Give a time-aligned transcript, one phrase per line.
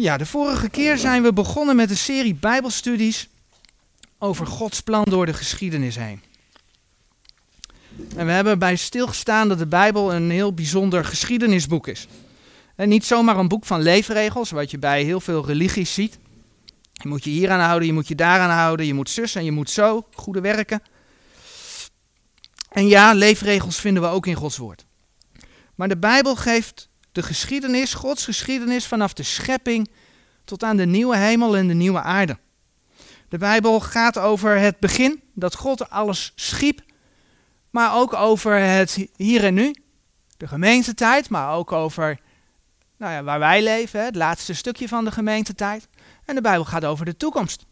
[0.00, 3.28] Ja, de vorige keer zijn we begonnen met een serie Bijbelstudies
[4.18, 6.22] over Gods plan door de geschiedenis heen.
[8.16, 12.06] En we hebben bij stilgestaan dat de Bijbel een heel bijzonder geschiedenisboek is.
[12.74, 16.18] En niet zomaar een boek van leefregels, wat je bij heel veel religies ziet.
[16.92, 19.34] Je moet je hier aan houden, je moet je daar aan houden, je moet zus
[19.34, 20.82] en je moet zo, goede werken.
[22.68, 24.84] En ja, leefregels vinden we ook in Gods woord.
[25.74, 26.87] Maar de Bijbel geeft
[27.18, 29.90] de geschiedenis, Gods geschiedenis vanaf de schepping
[30.44, 32.38] tot aan de nieuwe hemel en de nieuwe aarde.
[33.28, 36.80] De Bijbel gaat over het begin, dat God alles schiep,
[37.70, 39.74] maar ook over het hier en nu,
[40.36, 42.20] de gemeentetijd, maar ook over
[42.96, 45.88] nou ja, waar wij leven, het laatste stukje van de gemeentetijd.
[46.24, 47.64] En de Bijbel gaat over de toekomst.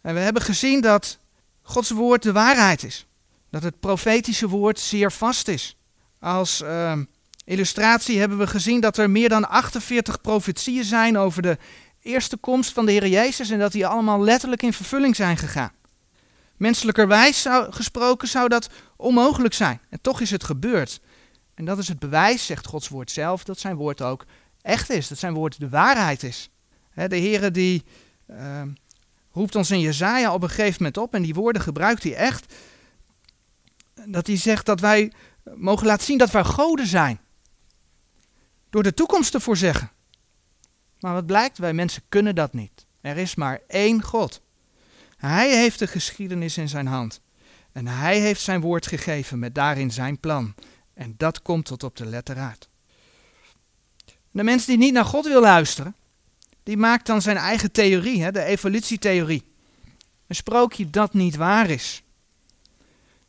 [0.00, 1.18] En we hebben gezien dat
[1.62, 3.06] Gods woord de waarheid is.
[3.50, 5.76] Dat het profetische woord zeer vast is.
[6.20, 6.92] Als uh,
[7.48, 11.58] illustratie hebben we gezien dat er meer dan 48 profetieën zijn over de
[12.02, 15.72] eerste komst van de Heer Jezus en dat die allemaal letterlijk in vervulling zijn gegaan.
[16.56, 19.80] Menselijkerwijs zou, gesproken zou dat onmogelijk zijn.
[19.90, 21.00] En toch is het gebeurd.
[21.54, 24.24] En dat is het bewijs, zegt Gods woord zelf, dat zijn woord ook
[24.62, 25.08] echt is.
[25.08, 26.50] Dat zijn woord de waarheid is.
[26.94, 27.84] de Heer die
[28.30, 28.62] uh,
[29.32, 32.54] roept ons in Jezaja op een gegeven moment op en die woorden gebruikt hij echt.
[34.06, 35.12] Dat hij zegt dat wij
[35.54, 37.20] mogen laten zien dat wij goden zijn.
[38.78, 39.90] Door de toekomst te voorzeggen.
[41.00, 42.86] Maar wat blijkt, wij mensen kunnen dat niet.
[43.00, 44.40] Er is maar één God.
[45.16, 47.20] Hij heeft de geschiedenis in zijn hand.
[47.72, 50.54] En hij heeft zijn woord gegeven met daarin zijn plan.
[50.94, 52.68] En dat komt tot op de letter uit.
[54.30, 55.94] De mens die niet naar God wil luisteren,
[56.62, 59.44] die maakt dan zijn eigen theorie, hè, de evolutietheorie.
[60.26, 62.02] Een sprookje dat niet waar is.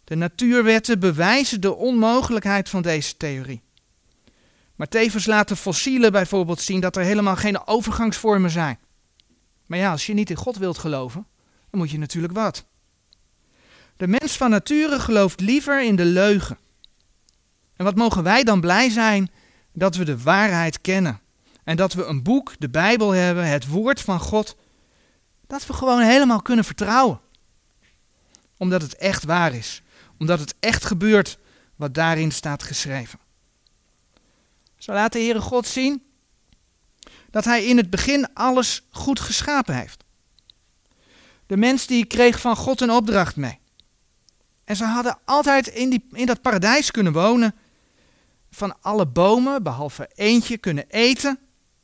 [0.03, 3.61] De natuurwetten bewijzen de onmogelijkheid van deze theorie.
[4.79, 8.79] Maar tevens laten fossielen bijvoorbeeld zien dat er helemaal geen overgangsvormen zijn.
[9.65, 11.27] Maar ja, als je niet in God wilt geloven,
[11.69, 12.65] dan moet je natuurlijk wat.
[13.97, 16.57] De mens van nature gelooft liever in de leugen.
[17.75, 19.31] En wat mogen wij dan blij zijn
[19.73, 21.19] dat we de waarheid kennen.
[21.63, 24.55] En dat we een boek, de Bijbel hebben, het woord van God,
[25.47, 27.19] dat we gewoon helemaal kunnen vertrouwen.
[28.57, 29.81] Omdat het echt waar is.
[30.17, 31.37] Omdat het echt gebeurt
[31.75, 33.19] wat daarin staat geschreven.
[34.79, 36.03] Zo laat de Heere God zien
[37.31, 40.03] dat hij in het begin alles goed geschapen heeft.
[41.45, 43.59] De mens die kreeg van God een opdracht mee.
[44.63, 47.55] En ze hadden altijd in, die, in dat paradijs kunnen wonen.
[48.51, 51.39] Van alle bomen, behalve eentje, kunnen eten.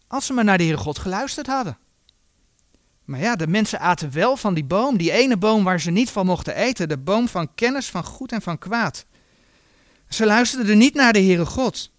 [0.08, 1.78] Als ze maar naar de Heere God geluisterd hadden.
[3.04, 6.10] Maar ja, de mensen aten wel van die boom, die ene boom waar ze niet
[6.10, 9.06] van mochten eten, de boom van kennis van goed en van kwaad.
[10.10, 11.92] Ze luisterden niet naar de Heere God.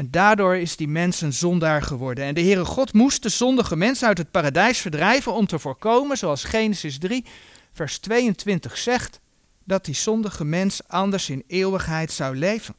[0.00, 2.24] En daardoor is die mens een zondaar geworden.
[2.24, 6.18] En de Heere God moest de zondige mens uit het paradijs verdrijven om te voorkomen,
[6.18, 7.24] zoals Genesis 3,
[7.72, 9.20] vers 22 zegt,
[9.64, 12.74] dat die zondige mens anders in eeuwigheid zou leven.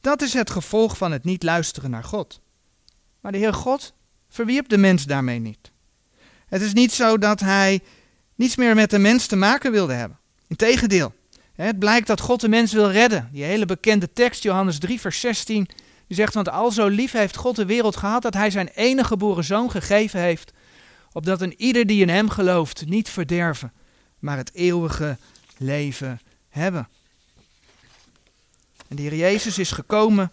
[0.00, 2.40] Dat is het gevolg van het niet luisteren naar God.
[3.20, 3.94] Maar de Heer God
[4.28, 5.70] verwierp de mens daarmee niet.
[6.46, 7.80] Het is niet zo dat hij
[8.34, 10.18] niets meer met de mens te maken wilde hebben.
[10.48, 11.14] Integendeel,
[11.54, 13.28] het blijkt dat God de mens wil redden.
[13.32, 15.68] Die hele bekende tekst, Johannes 3, vers 16,
[16.12, 19.06] die zegt, want al zo lief heeft God de wereld gehad dat hij zijn enige
[19.06, 20.52] geboren zoon gegeven heeft,
[21.12, 23.72] opdat een ieder die in hem gelooft niet verderven,
[24.18, 25.16] maar het eeuwige
[25.56, 26.88] leven hebben.
[28.88, 30.32] En de Heer Jezus is gekomen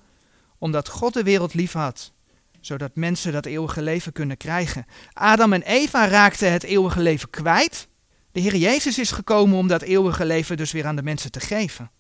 [0.58, 2.12] omdat God de wereld lief had,
[2.60, 4.86] zodat mensen dat eeuwige leven kunnen krijgen.
[5.14, 7.88] Adam en Eva raakten het eeuwige leven kwijt.
[8.32, 11.40] De Heer Jezus is gekomen om dat eeuwige leven dus weer aan de mensen te
[11.40, 11.92] geven.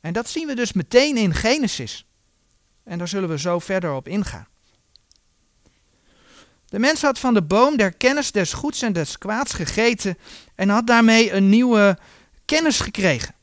[0.00, 2.06] En dat zien we dus meteen in Genesis.
[2.84, 4.46] En daar zullen we zo verder op ingaan.
[6.72, 10.18] De mens had van de boom der kennis des goeds en des kwaads gegeten
[10.54, 11.98] en had daarmee een nieuwe
[12.44, 13.34] kennis gekregen.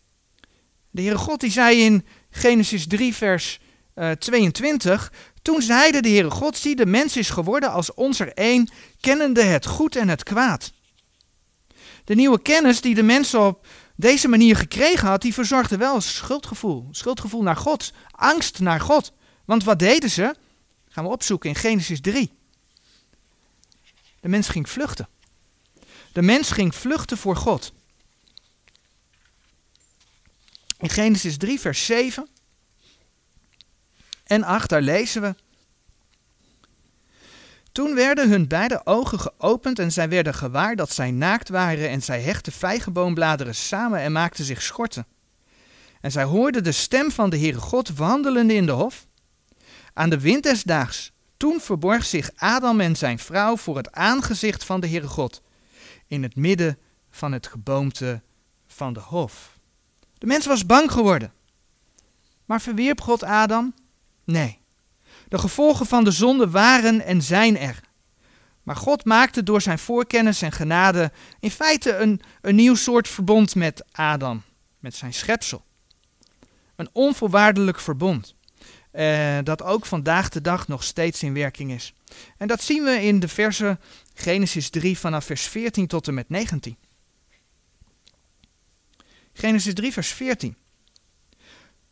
[0.91, 3.59] De Heere God die zei in Genesis 3 vers
[3.95, 5.11] uh, 22,
[5.41, 9.43] toen zeide de Heere God, zie de mens is geworden als ons er één, kennende
[9.43, 10.71] het goed en het kwaad.
[12.03, 16.87] De nieuwe kennis die de mens op deze manier gekregen had, die verzorgde wel schuldgevoel.
[16.91, 19.13] Schuldgevoel naar God, angst naar God.
[19.49, 20.35] Want wat deden ze?
[20.89, 22.31] Gaan we opzoeken in Genesis 3.
[24.19, 25.07] De mens ging vluchten.
[26.13, 27.73] De mens ging vluchten voor God.
[30.77, 32.27] In Genesis 3, vers 7
[34.23, 35.35] en 8, daar lezen we.
[37.71, 42.01] Toen werden hun beide ogen geopend en zij werden gewaar dat zij naakt waren en
[42.01, 45.07] zij hechten vijgenboombladeren samen en maakten zich schorten.
[46.01, 49.07] En zij hoorden de stem van de Heere God wandelende in de hof.
[49.93, 54.63] Aan de wind des daags Toen verborg zich Adam en zijn vrouw voor het aangezicht
[54.63, 55.41] van de Heere God,
[56.07, 56.77] in het midden
[57.09, 58.21] van het geboomte
[58.67, 59.57] van de hof.
[60.17, 61.33] De mens was bang geworden.
[62.45, 63.73] Maar verwierp God Adam?
[64.23, 64.59] Nee.
[65.27, 67.79] De gevolgen van de zonde waren en zijn er.
[68.63, 73.55] Maar God maakte door zijn voorkennis en genade in feite een, een nieuw soort verbond
[73.55, 74.41] met Adam,
[74.79, 75.63] met zijn schepsel.
[76.75, 78.35] Een onvoorwaardelijk verbond,
[78.91, 81.93] eh, dat ook vandaag de dag nog steeds in werking is.
[82.37, 83.79] En dat zien we in de versen
[84.13, 86.77] Genesis 3 vanaf vers 14 tot en met 19.
[89.33, 90.55] Genesis 3, vers 14.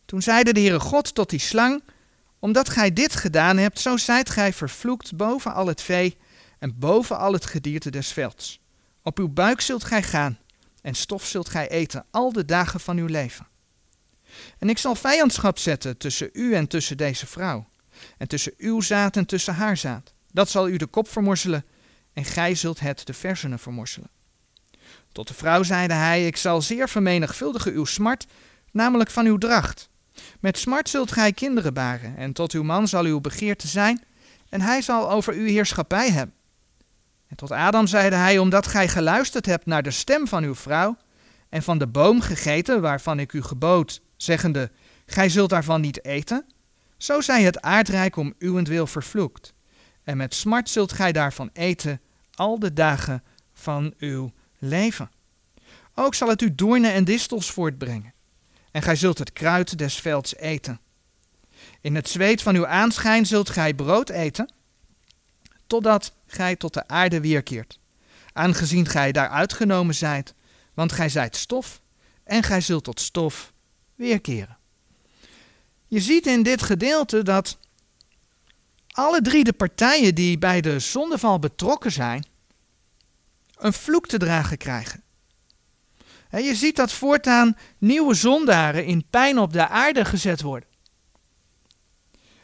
[0.05, 1.83] Toen zeide de Heere God tot die slang,
[2.39, 6.17] omdat gij dit gedaan hebt, zo zijt gij vervloekt boven al het vee
[6.59, 8.59] en boven al het gedierte des velds.
[9.01, 10.39] Op uw buik zult gij gaan
[10.81, 13.47] en stof zult gij eten al de dagen van uw leven.
[14.57, 17.67] En ik zal vijandschap zetten tussen u en tussen deze vrouw,
[18.17, 20.13] en tussen uw zaad en tussen haar zaad.
[20.31, 21.65] Dat zal u de kop vermorzelen,
[22.13, 24.09] en gij zult het de versenen vermorzelen.
[25.11, 28.25] Tot de vrouw zeide hij, ik zal zeer vermenigvuldigen uw smart,
[28.71, 29.89] namelijk van uw dracht.
[30.39, 34.03] Met smart zult gij kinderen baren, en tot uw man zal uw begeerte zijn,
[34.49, 36.35] en hij zal over u heerschappij hebben.
[37.27, 40.97] En tot Adam zeide hij, omdat gij geluisterd hebt naar de stem van uw vrouw,
[41.49, 44.71] en van de boom gegeten waarvan ik u gebood, zeggende,
[45.05, 46.45] gij zult daarvan niet eten,
[46.97, 49.53] zo zij het aardrijk om uwentwil vervloekt.
[50.03, 52.01] En met smart zult gij daarvan eten
[52.33, 53.23] al de dagen
[53.53, 55.11] van uw leven.
[55.93, 58.13] Ook zal het u doornen en distels voortbrengen.
[58.71, 60.79] En gij zult het kruid des velds eten.
[61.81, 64.53] In het zweet van uw aanschijn zult gij brood eten,
[65.67, 67.79] totdat gij tot de aarde weerkeert.
[68.33, 70.33] Aangezien gij daar uitgenomen zijt,
[70.73, 71.81] want gij zijt stof,
[72.23, 73.53] en gij zult tot stof
[73.97, 74.57] weerkeren.
[75.87, 77.57] Je ziet in dit gedeelte dat
[78.91, 82.25] alle drie de partijen die bij de zondeval betrokken zijn,
[83.57, 85.03] een vloek te dragen krijgen.
[86.29, 90.69] En je ziet dat voortaan nieuwe zondaren in pijn op de aarde gezet worden.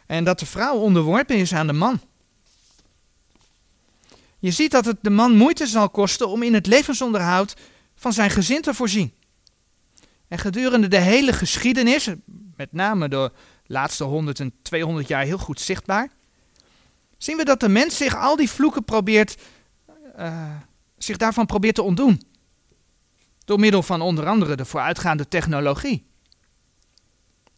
[0.06, 2.02] En dat de vrouw onderworpen is aan de man.
[4.40, 7.56] Je ziet dat het de man moeite zal kosten om in het levensonderhoud
[7.96, 9.14] van zijn gezin te voorzien.
[10.34, 12.10] En gedurende de hele geschiedenis,
[12.56, 13.32] met name de
[13.66, 16.10] laatste 100 en 200 jaar heel goed zichtbaar,
[17.18, 19.38] zien we dat de mens zich al die vloeken probeert,
[20.20, 20.56] uh,
[20.98, 22.22] zich daarvan probeert te ontdoen.
[23.46, 26.06] Door middel van onder andere de vooruitgaande technologie.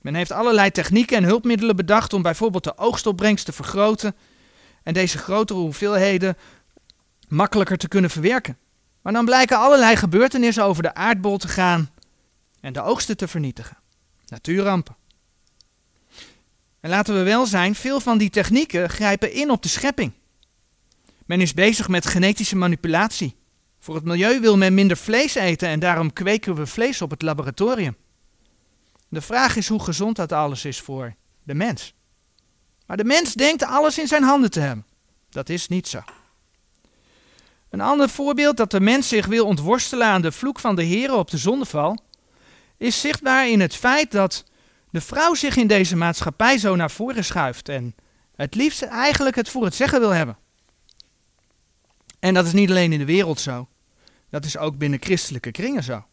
[0.02, 4.16] Men heeft allerlei technieken en hulpmiddelen bedacht om bijvoorbeeld de oogstopbrengst te vergroten
[4.84, 6.38] en deze grotere hoeveelheden
[7.28, 8.58] makkelijker te kunnen verwerken.
[9.02, 11.90] Maar dan blijken allerlei gebeurtenissen over de aardbol te gaan
[12.66, 13.78] en de oogsten te vernietigen.
[14.26, 14.96] Natuurrampen.
[16.80, 20.12] En laten we wel zijn, veel van die technieken grijpen in op de schepping.
[21.26, 23.36] Men is bezig met genetische manipulatie.
[23.80, 27.22] Voor het milieu wil men minder vlees eten en daarom kweken we vlees op het
[27.22, 27.96] laboratorium.
[29.08, 31.94] De vraag is hoe gezond dat alles is voor de mens.
[32.86, 34.86] Maar de mens denkt alles in zijn handen te hebben.
[35.30, 36.02] Dat is niet zo.
[37.70, 41.14] Een ander voorbeeld dat de mens zich wil ontworstelen aan de vloek van de Heer
[41.14, 41.98] op de zondeval,
[42.78, 44.44] is zichtbaar in het feit dat
[44.90, 47.96] de vrouw zich in deze maatschappij zo naar voren schuift en
[48.36, 50.38] het liefst eigenlijk het voor het zeggen wil hebben.
[52.20, 53.68] En dat is niet alleen in de wereld zo,
[54.30, 56.06] dat is ook binnen christelijke kringen zo.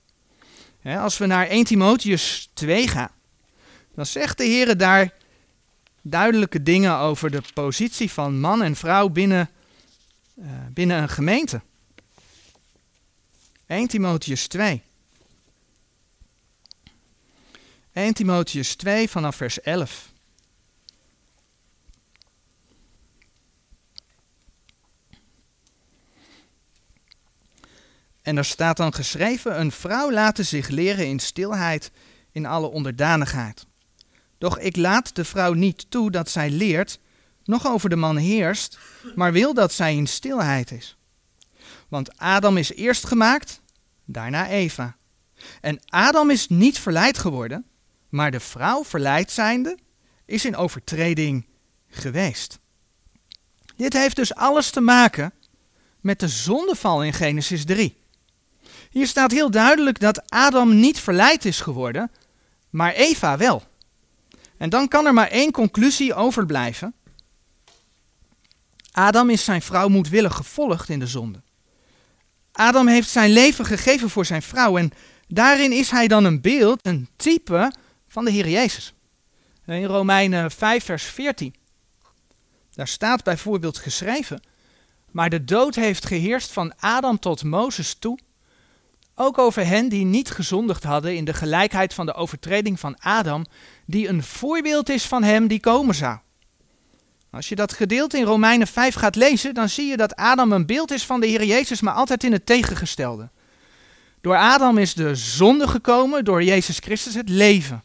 [0.84, 3.12] als we naar 1 Timotheus 2 gaan,
[3.94, 5.12] dan zegt de Heer daar
[6.02, 9.50] duidelijke dingen over de positie van man en vrouw binnen
[10.38, 11.60] uh, binnen een gemeente.
[13.66, 14.82] 1 Timotheus 2.
[17.92, 20.12] 1 Timotheus 2 vanaf vers 11.
[28.22, 31.90] En daar staat dan geschreven: Een vrouw laten zich leren in stilheid,
[32.30, 33.66] in alle onderdanigheid.
[34.38, 36.98] Doch ik laat de vrouw niet toe dat zij leert,
[37.44, 38.78] nog over de man heerst,
[39.14, 40.96] maar wil dat zij in stilheid is.
[41.88, 43.60] Want Adam is eerst gemaakt,
[44.04, 44.96] daarna Eva.
[45.60, 47.66] En Adam is niet verleid geworden,
[48.12, 49.78] maar de vrouw verleid zijnde
[50.24, 51.46] is in overtreding
[51.88, 52.58] geweest.
[53.76, 55.32] Dit heeft dus alles te maken
[56.00, 57.96] met de zondeval in Genesis 3.
[58.90, 62.10] Hier staat heel duidelijk dat Adam niet verleid is geworden,
[62.70, 63.62] maar Eva wel.
[64.56, 66.94] En dan kan er maar één conclusie overblijven.
[68.90, 71.42] Adam is zijn vrouw moedwillig gevolgd in de zonde.
[72.52, 74.92] Adam heeft zijn leven gegeven voor zijn vrouw en
[75.26, 77.72] daarin is hij dan een beeld, een type
[78.12, 78.92] van de Heer Jezus.
[79.66, 81.54] In Romeinen 5, vers 14.
[82.74, 84.42] Daar staat bijvoorbeeld geschreven,
[85.10, 88.18] maar de dood heeft geheerst van Adam tot Mozes toe,
[89.14, 93.46] ook over hen die niet gezondigd hadden in de gelijkheid van de overtreding van Adam,
[93.86, 96.18] die een voorbeeld is van hem die komen zou.
[97.30, 100.66] Als je dat gedeelte in Romeinen 5 gaat lezen, dan zie je dat Adam een
[100.66, 103.28] beeld is van de Heer Jezus, maar altijd in het tegengestelde.
[104.20, 107.82] Door Adam is de zonde gekomen, door Jezus Christus het leven.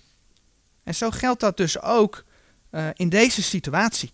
[0.88, 2.24] En zo geldt dat dus ook
[2.72, 4.12] uh, in deze situatie.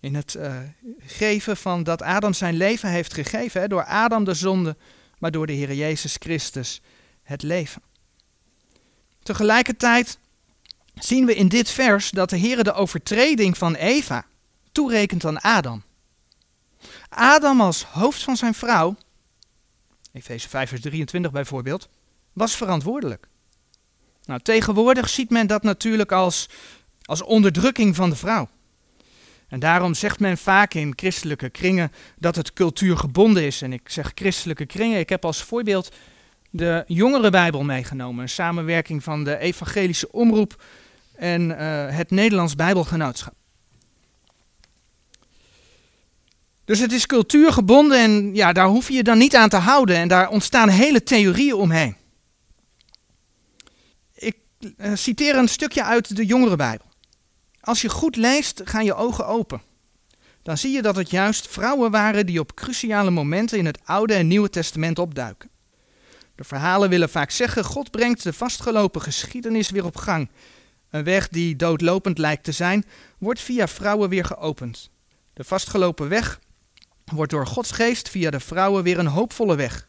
[0.00, 0.56] In het uh,
[0.98, 4.76] geven van dat Adam zijn leven heeft gegeven, hè, door Adam de zonde,
[5.18, 6.80] maar door de Heer Jezus Christus
[7.22, 7.82] het leven.
[9.22, 10.18] Tegelijkertijd
[10.94, 14.26] zien we in dit vers dat de Heer de overtreding van Eva
[14.72, 15.82] toerekent aan Adam.
[17.08, 18.96] Adam als hoofd van zijn vrouw,
[20.12, 21.88] Efeze 5 vers 23 bijvoorbeeld,
[22.32, 23.28] was verantwoordelijk.
[24.28, 26.48] Nou, tegenwoordig ziet men dat natuurlijk als,
[27.02, 28.48] als onderdrukking van de vrouw.
[29.48, 33.62] En daarom zegt men vaak in christelijke kringen dat het cultuurgebonden is.
[33.62, 35.92] En ik zeg christelijke kringen, ik heb als voorbeeld
[36.50, 38.22] de jongere Bijbel meegenomen.
[38.22, 40.62] Een samenwerking van de evangelische omroep
[41.14, 41.56] en uh,
[41.88, 43.34] het Nederlands Bijbelgenootschap.
[46.64, 49.96] Dus het is cultuurgebonden en ja, daar hoef je je dan niet aan te houden.
[49.96, 51.96] En daar ontstaan hele theorieën omheen.
[54.58, 56.86] Uh, citeer een stukje uit de jongere Bijbel.
[57.60, 59.62] Als je goed leest, gaan je ogen open.
[60.42, 64.14] Dan zie je dat het juist vrouwen waren die op cruciale momenten in het Oude
[64.14, 65.50] en Nieuwe Testament opduiken.
[66.34, 70.28] De verhalen willen vaak zeggen: God brengt de vastgelopen geschiedenis weer op gang.
[70.90, 72.84] Een weg die doodlopend lijkt te zijn,
[73.18, 74.90] wordt via vrouwen weer geopend.
[75.32, 76.40] De vastgelopen weg
[77.04, 79.88] wordt door Gods geest via de vrouwen weer een hoopvolle weg.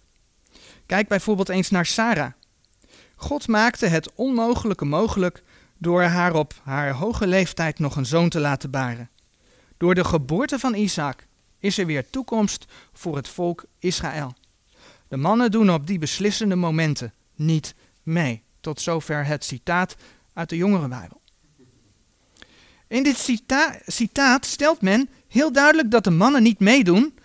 [0.86, 2.32] Kijk bijvoorbeeld eens naar Sarah.
[3.22, 5.44] God maakte het onmogelijke mogelijk
[5.78, 9.10] door haar op haar hoge leeftijd nog een zoon te laten baren.
[9.78, 11.26] Door de geboorte van Isaac
[11.60, 14.34] is er weer toekomst voor het volk Israël.
[15.08, 18.42] De mannen doen op die beslissende momenten niet mee.
[18.60, 19.96] Tot zover het citaat
[20.34, 21.22] uit de jongere Bijbel.
[22.88, 27.18] In dit cita citaat stelt men heel duidelijk dat de mannen niet meedoen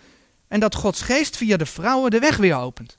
[0.47, 2.95] en dat Gods geest via de vrouwen de weg weer opent.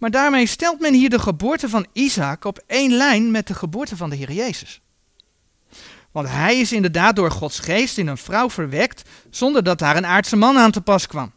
[0.00, 3.96] Maar daarmee stelt men hier de geboorte van Isaac op één lijn met de geboorte
[3.96, 4.80] van de Heer Jezus.
[6.10, 10.06] Want hij is inderdaad door Gods geest in een vrouw verwekt, zonder dat daar een
[10.06, 11.32] aardse man aan te pas kwam.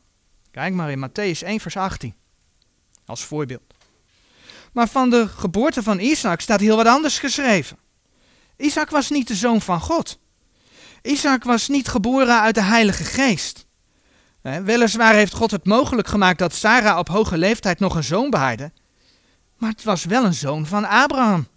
[0.51, 2.13] Kijk maar in Matthäus 1, vers 18.
[3.05, 3.73] Als voorbeeld.
[4.71, 7.77] Maar van de geboorte van Isaac staat heel wat anders geschreven.
[8.57, 10.19] Isaac was niet de zoon van God.
[11.01, 13.65] Isaac was niet geboren uit de Heilige Geest.
[14.43, 18.71] Weliswaar heeft God het mogelijk gemaakt dat Sarah op hoge leeftijd nog een zoon behaarde,
[19.57, 21.47] maar het was wel een zoon van Abraham.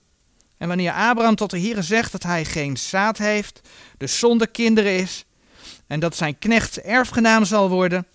[0.58, 3.60] En wanneer Abraham tot de Heer zegt dat hij geen zaad heeft,
[3.98, 5.24] dus zonder kinderen is,
[5.86, 8.06] en dat zijn knecht erfgenaam zal worden,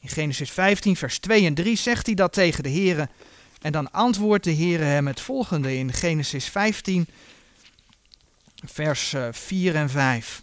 [0.00, 3.08] in Genesis 15, vers 2 en 3 zegt hij dat tegen de Heer.
[3.60, 7.06] En dan antwoordt de Heer hem het volgende in Genesis 15,
[8.64, 10.42] vers 4 eh, en 5.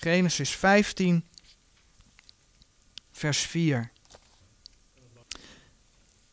[0.00, 1.24] Genesis 15,
[3.12, 3.90] vers 4.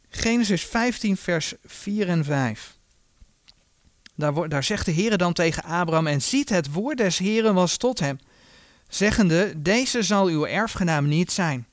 [0.09, 2.77] Genesis 15, vers 4 en 5.
[4.15, 7.77] Daar, daar zegt de Heer dan tegen Abraham: En ziet, het woord des Heeren was
[7.77, 8.19] tot hem,
[8.87, 11.67] zeggende: Deze zal uw erfgenaam niet zijn,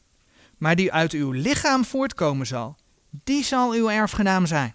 [0.59, 2.77] maar die uit uw lichaam voortkomen zal,
[3.11, 4.75] die zal uw erfgenaam zijn.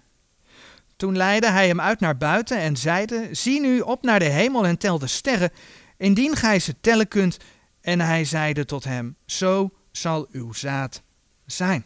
[0.95, 4.65] Toen leidde hij hem uit naar buiten en zeide: Zie nu op naar de hemel
[4.65, 5.51] en tel de sterren,
[5.98, 7.38] indien gij ze tellen kunt.
[7.82, 11.01] En hij zeide tot hem, zo zal uw zaad
[11.46, 11.86] zijn.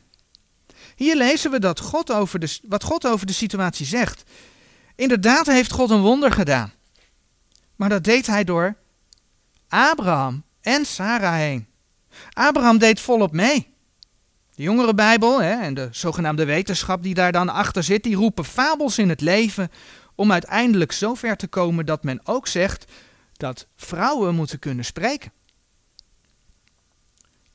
[0.96, 4.24] Hier lezen we dat God over de, wat God over de situatie zegt.
[4.96, 6.72] Inderdaad heeft God een wonder gedaan.
[7.76, 8.76] Maar dat deed hij door
[9.68, 11.68] Abraham en Sarah heen.
[12.34, 13.74] Abraham deed volop mee.
[14.56, 18.46] De jongere Bijbel hè, en de zogenaamde wetenschap die daar dan achter zit, die roepen
[18.46, 19.72] fabels in het leven
[20.16, 22.92] om uiteindelijk zover te komen dat men ook zegt
[23.42, 25.32] dat vrouwen moeten kunnen spreken.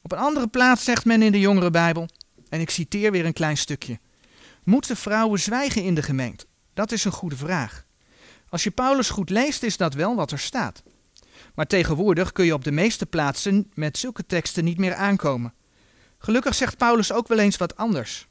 [0.03, 2.09] Op een andere plaats zegt men in de jongere Bijbel,
[2.49, 3.99] en ik citeer weer een klein stukje:
[4.65, 6.47] Moeten vrouwen zwijgen in de gemeente?
[6.75, 7.85] Dat is een goede vraag.
[8.49, 10.83] Als je Paulus goed leest, is dat wel wat er staat.
[11.55, 15.55] Maar tegenwoordig kun je op de meeste plaatsen met zulke teksten niet meer aankomen.
[16.19, 18.29] Gelukkig zegt Paulus ook wel eens wat anders.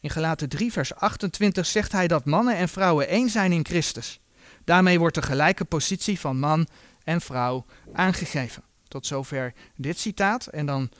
[0.00, 4.20] In Galaten 3, vers 28 zegt hij dat mannen en vrouwen één zijn in Christus.
[4.64, 6.66] Daarmee wordt de gelijke positie van man
[7.04, 8.62] en vrouw aangegeven.
[8.88, 10.46] Tot zover dit citaat.
[10.46, 10.90] En dan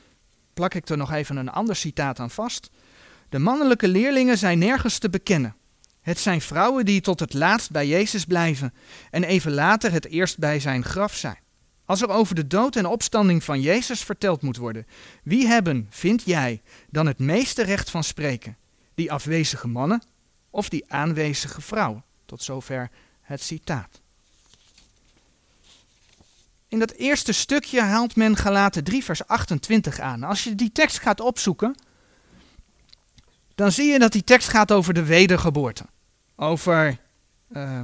[0.53, 2.69] plak ik er nog even een ander citaat aan vast.
[3.29, 5.55] De mannelijke leerlingen zijn nergens te bekennen.
[6.01, 8.73] Het zijn vrouwen die tot het laatst bij Jezus blijven
[9.11, 11.37] en even later het eerst bij zijn graf zijn.
[11.85, 14.87] Als er over de dood en opstanding van Jezus verteld moet worden,
[15.23, 18.57] wie hebben, vind jij, dan het meeste recht van spreken?
[18.93, 20.03] Die afwezige mannen
[20.49, 22.03] of die aanwezige vrouwen?
[22.25, 22.89] Tot zover
[23.25, 24.01] het citaat.
[26.67, 30.23] In dat eerste stukje haalt men Galaten 3 vers 28 aan.
[30.23, 31.75] Als je die tekst gaat opzoeken,
[33.55, 35.85] dan zie je dat die tekst gaat over de wedergeboorte.
[36.35, 36.97] Over
[37.55, 37.79] uh,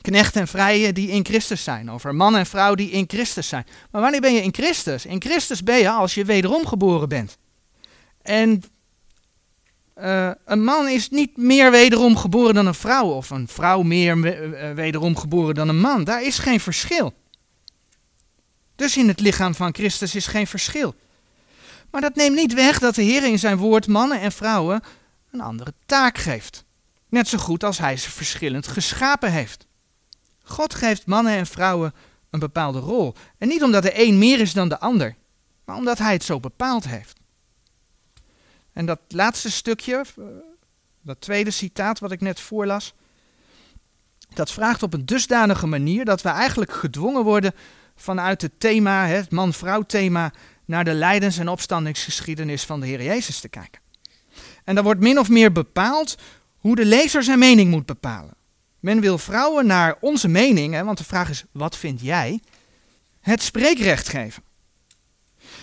[0.00, 1.90] knecht en vrije die in Christus zijn.
[1.90, 3.66] Over man en vrouw die in Christus zijn.
[3.90, 5.06] Maar wanneer ben je in Christus?
[5.06, 7.38] In Christus ben je als je wederom geboren bent.
[8.22, 8.62] En
[10.00, 13.06] uh, een man is niet meer wederom geboren dan een vrouw.
[13.06, 16.04] Of een vrouw meer eh, wederom geboren dan een man.
[16.04, 17.14] Daar is geen verschil.
[18.76, 20.94] Dus in het lichaam van Christus is geen verschil.
[21.90, 24.82] Maar dat neemt niet weg dat de Heer in zijn woord mannen en vrouwen
[25.30, 26.64] een andere taak geeft.
[27.08, 29.66] Net zo goed als hij ze verschillend geschapen heeft.
[30.42, 31.94] God geeft mannen en vrouwen
[32.30, 33.14] een bepaalde rol.
[33.38, 35.16] En niet omdat de een meer is dan de ander,
[35.64, 37.17] maar omdat hij het zo bepaald heeft.
[38.78, 40.24] En dat laatste stukje, eh,
[41.02, 42.94] dat tweede citaat wat ik net voorlas,
[44.34, 47.54] dat vraagt op een dusdanige manier dat we eigenlijk gedwongen worden
[47.96, 50.32] vanuit het thema, het man-vrouw thema,
[50.64, 53.80] naar de lijdens- en opstandingsgeschiedenis van de Heer Jezus te kijken.
[54.64, 56.16] En dan wordt min of meer bepaald
[56.58, 58.34] hoe de lezer zijn mening moet bepalen.
[58.80, 62.40] Men wil vrouwen naar onze mening, hè, want de vraag is: wat vind jij?
[63.20, 64.42] Het spreekrecht geven.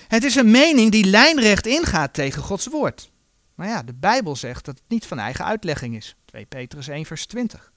[0.07, 3.11] Het is een mening die lijnrecht ingaat tegen Gods woord.
[3.55, 6.15] Maar ja, de Bijbel zegt dat het niet van eigen uitlegging is.
[6.25, 7.71] 2 Petrus 1, vers 20.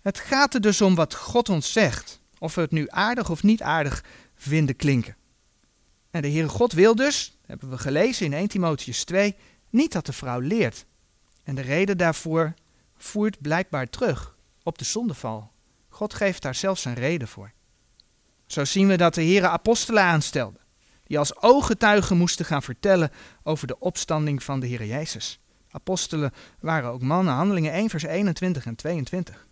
[0.00, 2.20] Het gaat er dus om wat God ons zegt.
[2.38, 4.04] Of we het nu aardig of niet aardig
[4.36, 5.16] vinden klinken.
[6.10, 9.34] En de Heere God wil dus, hebben we gelezen in 1 Timotheus 2,
[9.70, 10.84] niet dat de vrouw leert.
[11.42, 12.54] En de reden daarvoor
[12.96, 15.50] voert blijkbaar terug op de zondeval.
[15.88, 17.52] God geeft daar zelfs een reden voor.
[18.46, 20.58] Zo zien we dat de Heere apostelen aanstelde,
[21.14, 23.10] die als ooggetuigen moesten gaan vertellen
[23.42, 25.38] over de opstanding van de Heer Jezus.
[25.70, 29.46] Apostelen waren ook mannen, handelingen 1 vers 21 en 22.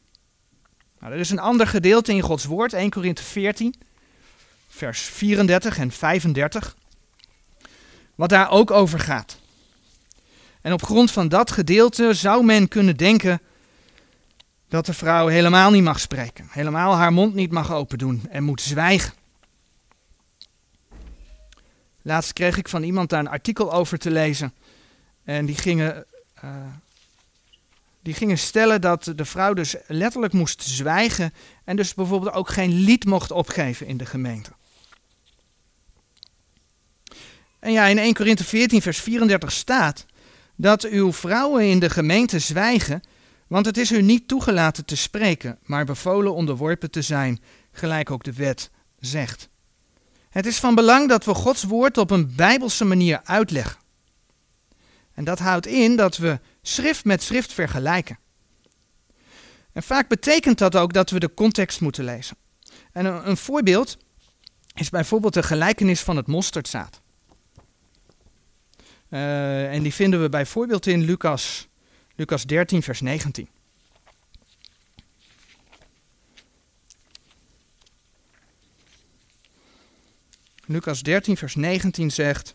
[0.99, 3.75] Nou, er is een ander gedeelte in Gods woord, 1 Korinthe 14,
[4.69, 6.77] vers 34 en 35,
[8.15, 9.37] wat daar ook over gaat.
[10.61, 13.41] En op grond van dat gedeelte zou men kunnen denken
[14.69, 18.43] dat de vrouw helemaal niet mag spreken, helemaal haar mond niet mag open doen en
[18.43, 19.22] moet zwijgen.
[22.03, 24.53] Laatst kreeg ik van iemand daar een artikel over te lezen.
[25.25, 26.05] En die gingen,
[26.45, 26.51] uh,
[28.01, 31.33] die gingen stellen dat de vrouw dus letterlijk moest zwijgen.
[31.65, 34.51] En dus bijvoorbeeld ook geen lied mocht opgeven in de gemeente.
[37.59, 40.07] En ja, in 1 Korinthe 14, vers 34 staat
[40.57, 43.03] dat uw vrouwen in de gemeente zwijgen,
[43.47, 47.41] want het is u niet toegelaten te spreken, maar bevolen onderworpen te zijn,
[47.73, 49.49] gelijk ook de wet zegt.
[50.33, 53.81] Het is van belang dat we Gods woord op een bijbelse manier uitleggen.
[55.15, 58.19] En dat houdt in dat we schrift met schrift vergelijken.
[59.73, 62.37] En vaak betekent dat ook dat we de context moeten lezen.
[62.93, 63.97] En een, een voorbeeld
[64.75, 67.01] is bijvoorbeeld de gelijkenis van het mosterdzaad.
[69.09, 71.69] Uh, en die vinden we bijvoorbeeld in Lucas,
[72.15, 73.49] Lucas 13, vers 19.
[80.67, 82.55] Lucas 13, vers 19 zegt,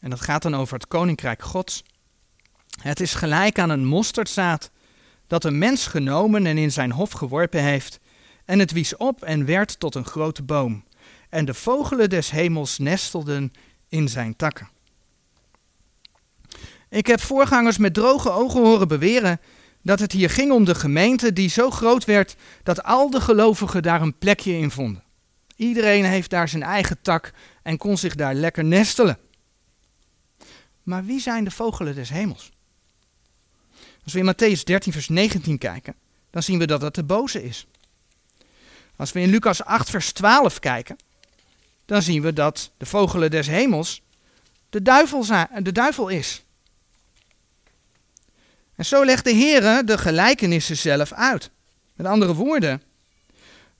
[0.00, 1.82] en dat gaat dan over het koninkrijk Gods.
[2.80, 4.70] Het is gelijk aan een mosterdzaad
[5.26, 8.00] dat een mens genomen en in zijn hof geworpen heeft,
[8.44, 10.84] en het wies op en werd tot een grote boom
[11.28, 13.52] en de vogelen des hemels nestelden
[13.88, 14.68] in zijn takken.
[16.88, 19.40] Ik heb voorgangers met droge ogen horen beweren
[19.82, 23.82] dat het hier ging om de gemeente die zo groot werd dat al de gelovigen
[23.82, 25.02] daar een plekje in vonden.
[25.56, 29.18] Iedereen heeft daar zijn eigen tak en kon zich daar lekker nestelen.
[30.82, 32.50] Maar wie zijn de vogelen des hemels?
[34.04, 35.94] Als we in Matthäus 13, vers 19 kijken,
[36.30, 37.66] dan zien we dat dat de boze is.
[38.96, 40.96] Als we in Lucas 8, vers 12 kijken,
[41.84, 44.02] dan zien we dat de vogelen des hemels
[44.70, 45.24] de duivel,
[45.62, 46.44] de duivel is.
[48.76, 51.50] En zo legt de Heer de gelijkenissen zelf uit.
[51.94, 52.82] Met andere woorden,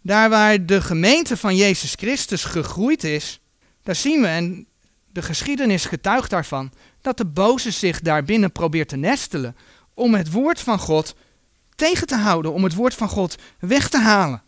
[0.01, 3.41] daar waar de gemeente van Jezus Christus gegroeid is,
[3.83, 4.67] daar zien we, en
[5.13, 9.57] de geschiedenis getuigt daarvan, dat de boze zich daarbinnen probeert te nestelen
[9.95, 11.15] om het woord van God
[11.75, 14.43] tegen te houden, om het woord van God weg te halen.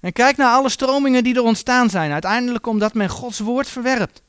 [0.00, 4.22] En kijk naar alle stromingen die er ontstaan zijn, uiteindelijk omdat men Gods woord verwerpt.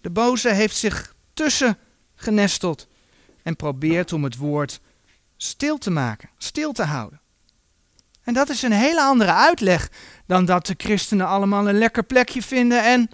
[0.00, 1.78] De boze heeft zich tussen
[2.24, 2.88] genesteld
[3.42, 4.80] en probeert om het woord
[5.36, 7.20] stil te maken, stil te houden.
[8.22, 9.90] En dat is een hele andere uitleg
[10.26, 13.10] dan dat de christenen allemaal een lekker plekje vinden en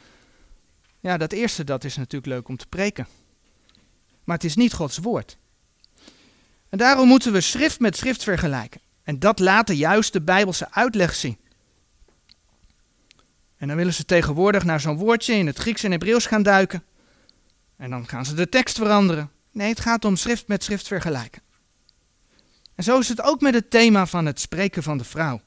[1.00, 3.06] ja, dat eerste dat is natuurlijk leuk om te preken.
[4.24, 5.38] Maar het is niet Gods woord.
[6.68, 8.80] En daarom moeten we schrift met schrift vergelijken.
[9.02, 11.38] En dat laat de juiste Bijbelse uitleg zien.
[13.56, 16.84] En dan willen ze tegenwoordig naar zo'n woordje in het Grieks en Hebreeuws gaan duiken.
[17.80, 19.30] En dan gaan ze de tekst veranderen.
[19.52, 21.42] Nee, het gaat om schrift met schrift vergelijken.
[22.74, 25.40] En zo is het ook met het thema van het spreken van de vrouw.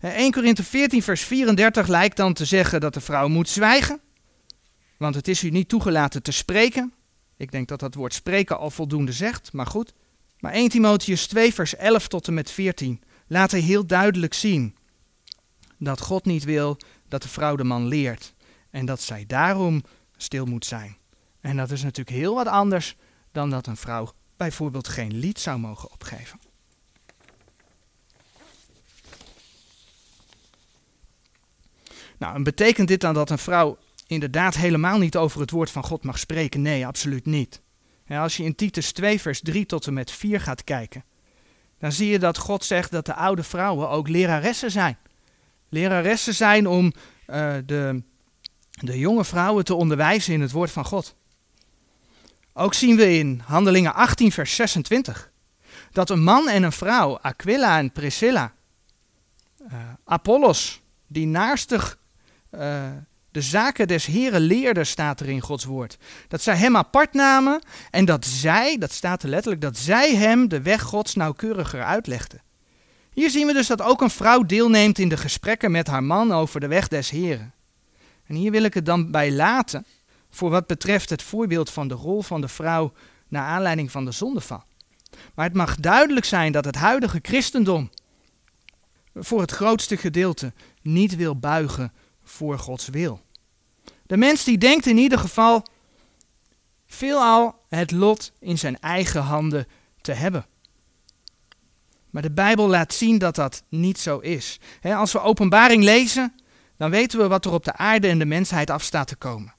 [0.00, 4.00] 1 Korinthe 14, vers 34 lijkt dan te zeggen dat de vrouw moet zwijgen.
[4.96, 6.92] Want het is u niet toegelaten te spreken.
[7.36, 9.92] Ik denk dat dat woord spreken al voldoende zegt, maar goed.
[10.38, 14.76] Maar 1 Timotheus 2, vers 11 tot en met 14 laat hij heel duidelijk zien
[15.78, 16.76] dat God niet wil
[17.08, 18.34] dat de vrouw de man leert
[18.70, 19.82] en dat zij daarom
[20.16, 20.96] stil moet zijn.
[21.46, 22.96] En dat is natuurlijk heel wat anders
[23.32, 26.40] dan dat een vrouw bijvoorbeeld geen lied zou mogen opgeven.
[32.18, 35.84] Nou, en betekent dit dan dat een vrouw inderdaad helemaal niet over het woord van
[35.84, 36.62] God mag spreken?
[36.62, 37.60] Nee, absoluut niet.
[38.08, 41.04] als je in Titus 2, vers 3 tot en met 4 gaat kijken,
[41.78, 44.98] dan zie je dat God zegt dat de oude vrouwen ook leraressen zijn.
[45.68, 46.92] Leraressen zijn om
[47.26, 48.02] uh, de,
[48.70, 51.16] de jonge vrouwen te onderwijzen in het woord van God.
[52.58, 55.30] Ook zien we in Handelingen 18, vers 26,
[55.92, 58.52] dat een man en een vrouw, Aquila en Priscilla,
[59.62, 61.98] uh, Apollos, die naastig
[62.54, 62.84] uh,
[63.30, 65.98] de zaken des Heren leerden, staat er in Gods woord.
[66.28, 70.48] Dat zij hem apart namen en dat zij, dat staat er letterlijk, dat zij hem
[70.48, 72.40] de weg Gods nauwkeuriger uitlegden.
[73.12, 76.32] Hier zien we dus dat ook een vrouw deelneemt in de gesprekken met haar man
[76.32, 77.52] over de weg des Heren.
[78.26, 79.86] En hier wil ik het dan bij laten
[80.36, 82.92] voor wat betreft het voorbeeld van de rol van de vrouw
[83.28, 84.64] naar aanleiding van de zondeval.
[85.34, 87.90] Maar het mag duidelijk zijn dat het huidige christendom
[89.14, 91.92] voor het grootste gedeelte niet wil buigen
[92.24, 93.20] voor Gods wil.
[94.02, 95.66] De mens die denkt in ieder geval
[96.86, 99.66] veelal het lot in zijn eigen handen
[100.00, 100.46] te hebben.
[102.10, 104.60] Maar de Bijbel laat zien dat dat niet zo is.
[104.82, 106.34] als we openbaring lezen,
[106.76, 109.55] dan weten we wat er op de aarde en de mensheid af staat te komen.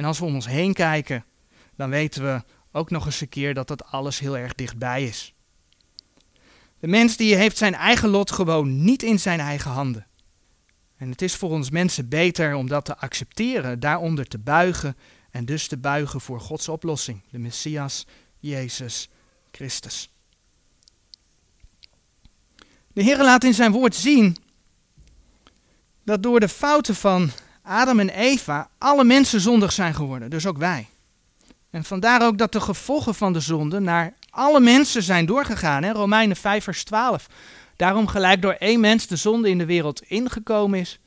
[0.00, 1.24] En als we om ons heen kijken,
[1.76, 5.34] dan weten we ook nog eens een keer dat dat alles heel erg dichtbij is.
[6.78, 10.06] De mens die heeft zijn eigen lot gewoon niet in zijn eigen handen.
[10.96, 14.96] En het is voor ons mensen beter om dat te accepteren, daaronder te buigen
[15.30, 18.06] en dus te buigen voor Gods oplossing, de Messias,
[18.38, 19.08] Jezus
[19.50, 20.10] Christus.
[22.92, 24.36] De Heer laat in zijn woord zien
[26.04, 27.30] dat door de fouten van
[27.70, 30.88] Adam en Eva alle mensen zondig zijn geworden, dus ook wij.
[31.70, 35.82] En vandaar ook dat de gevolgen van de zonde naar alle mensen zijn doorgegaan.
[35.82, 35.92] Hè?
[35.92, 37.26] Romeinen 5 vers 12.
[37.76, 41.00] Daarom gelijk door één mens de zonde in de wereld ingekomen is,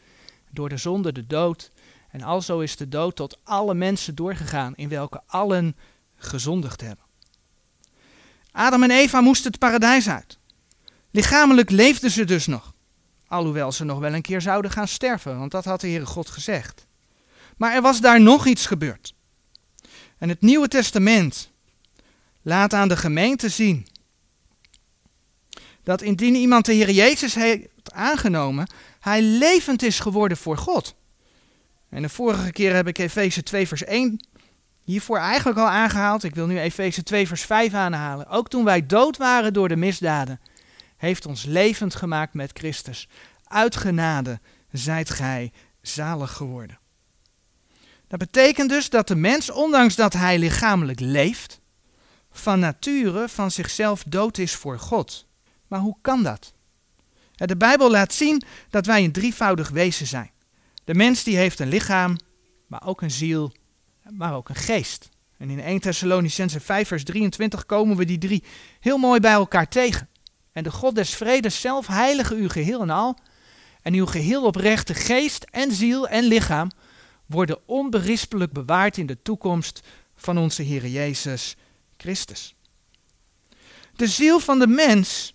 [0.52, 1.71] door de zonde de dood.
[2.12, 5.76] En alzo is de dood tot alle mensen doorgegaan, in welke allen
[6.15, 7.06] gezondigd hebben.
[8.52, 10.38] Adam en Eva moesten het paradijs uit.
[11.12, 12.72] Lichamelijk leefden ze dus nog.
[13.34, 16.30] Alhoewel ze nog wel een keer zouden gaan sterven, want dat had de Heere God
[16.30, 16.86] gezegd.
[17.58, 19.13] Maar er was daar nog iets gebeurd.
[20.17, 21.52] En het Nieuwe Testament
[22.41, 23.88] laat aan de gemeente zien
[25.84, 28.67] dat indien iemand de Heer Jezus heeft aangenomen,
[29.00, 30.96] hij levend is geworden voor God.
[31.89, 34.26] En de vorige keer heb ik Efeze 2 vers 1
[34.84, 36.24] hiervoor eigenlijk al aangehaald.
[36.24, 38.28] Ik wil nu Efeze 2 vers 5 aanhalen.
[38.28, 40.39] Ook toen wij dood waren door de misdaden,
[41.03, 43.07] heeft ons levend gemaakt met Christus.
[43.43, 44.39] Uit genade
[44.71, 46.79] zijt gij zalig geworden.
[48.07, 51.59] Dat betekent dus dat de mens, ondanks dat hij lichamelijk leeft,
[52.31, 55.27] van nature van zichzelf dood is voor God.
[55.67, 56.53] Maar hoe kan dat?
[57.35, 60.31] De Bijbel laat zien dat wij een drievoudig wezen zijn.
[60.83, 62.17] De mens die heeft een lichaam,
[62.67, 63.53] maar ook een ziel,
[64.09, 65.09] maar ook een geest.
[65.37, 68.43] En in 1 Thessalonicense 5 vers 23 komen we die drie
[68.79, 70.07] heel mooi bij elkaar tegen.
[70.53, 73.17] En de God des vredes zelf heilige uw geheel en al.
[73.81, 76.71] En uw geheel oprechte geest en ziel en lichaam
[77.25, 79.81] worden onberispelijk bewaard in de toekomst
[80.15, 81.55] van onze Heer Jezus
[81.97, 82.55] Christus.
[83.95, 85.33] De ziel van de mens,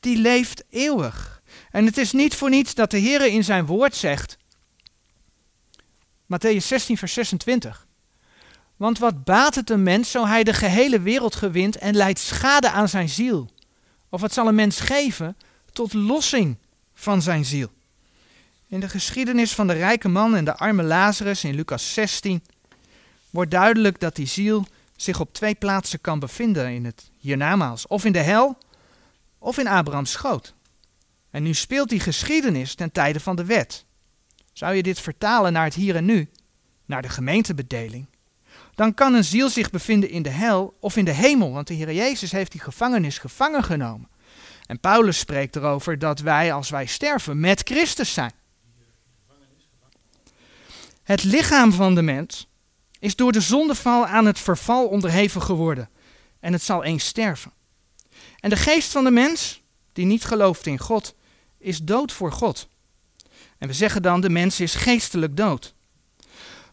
[0.00, 1.42] die leeft eeuwig.
[1.70, 4.38] En het is niet voor niets dat de Heer in zijn woord zegt,
[6.26, 7.86] Matthäus 16, vers 26.
[8.76, 12.70] Want wat baat het een mens zo hij de gehele wereld gewint en leidt schade
[12.70, 13.50] aan zijn ziel?
[14.10, 15.36] Of wat zal een mens geven
[15.72, 16.56] tot lossing
[16.94, 17.68] van zijn ziel?
[18.66, 22.42] In de geschiedenis van de rijke man en de arme Lazarus in Lucas 16
[23.30, 27.86] wordt duidelijk dat die ziel zich op twee plaatsen kan bevinden in het hiernamaals.
[27.86, 28.58] Of in de hel,
[29.38, 30.54] of in Abrahams schoot.
[31.30, 33.84] En nu speelt die geschiedenis ten tijde van de wet.
[34.52, 36.28] Zou je dit vertalen naar het hier en nu,
[36.84, 38.06] naar de gemeentebedeling,
[38.80, 41.74] dan kan een ziel zich bevinden in de hel of in de hemel, want de
[41.74, 44.08] Heer Jezus heeft die gevangenis gevangen genomen.
[44.66, 48.32] En Paulus spreekt erover dat wij, als wij sterven, met Christus zijn.
[51.02, 52.48] Het lichaam van de mens
[52.98, 55.88] is door de zondeval aan het verval onderhevig geworden
[56.38, 57.52] en het zal eens sterven.
[58.38, 59.62] En de geest van de mens,
[59.92, 61.14] die niet gelooft in God,
[61.58, 62.68] is dood voor God.
[63.58, 65.74] En we zeggen dan, de mens is geestelijk dood.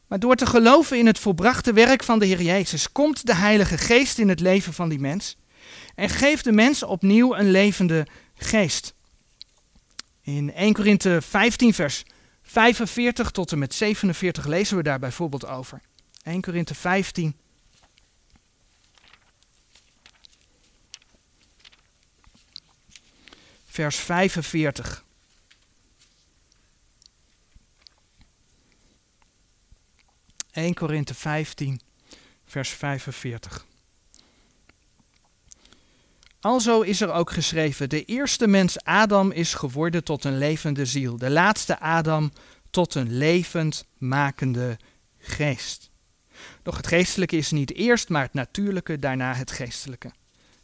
[0.08, 3.78] Maar door te geloven in het volbrachte werk van de Heer Jezus, komt de Heilige
[3.78, 5.38] Geest in het leven van die mens
[5.96, 8.94] en geeft de mens opnieuw een levende geest.
[10.22, 12.04] In 1 Korinthe 15, vers
[12.42, 15.82] 45 tot en met 47 lezen we daar bijvoorbeeld over.
[16.24, 17.36] 1 Korinthe 15.
[23.66, 25.06] Vers 45.
[30.60, 31.80] ...1 Korinthe 15,
[32.46, 33.66] vers 45.
[36.40, 41.18] Alzo is er ook geschreven, de eerste mens Adam is geworden tot een levende ziel,
[41.18, 42.32] de laatste Adam
[42.70, 44.78] tot een levend makende
[45.18, 45.90] geest.
[46.64, 50.12] Doch het geestelijke is niet eerst, maar het natuurlijke, daarna het geestelijke.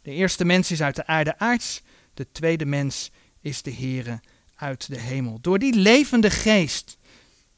[0.02, 1.82] De eerste mens is uit de aarde aards,
[2.14, 4.20] de tweede mens is de Heere
[4.54, 5.38] uit de hemel.
[5.40, 6.96] Door die levende geest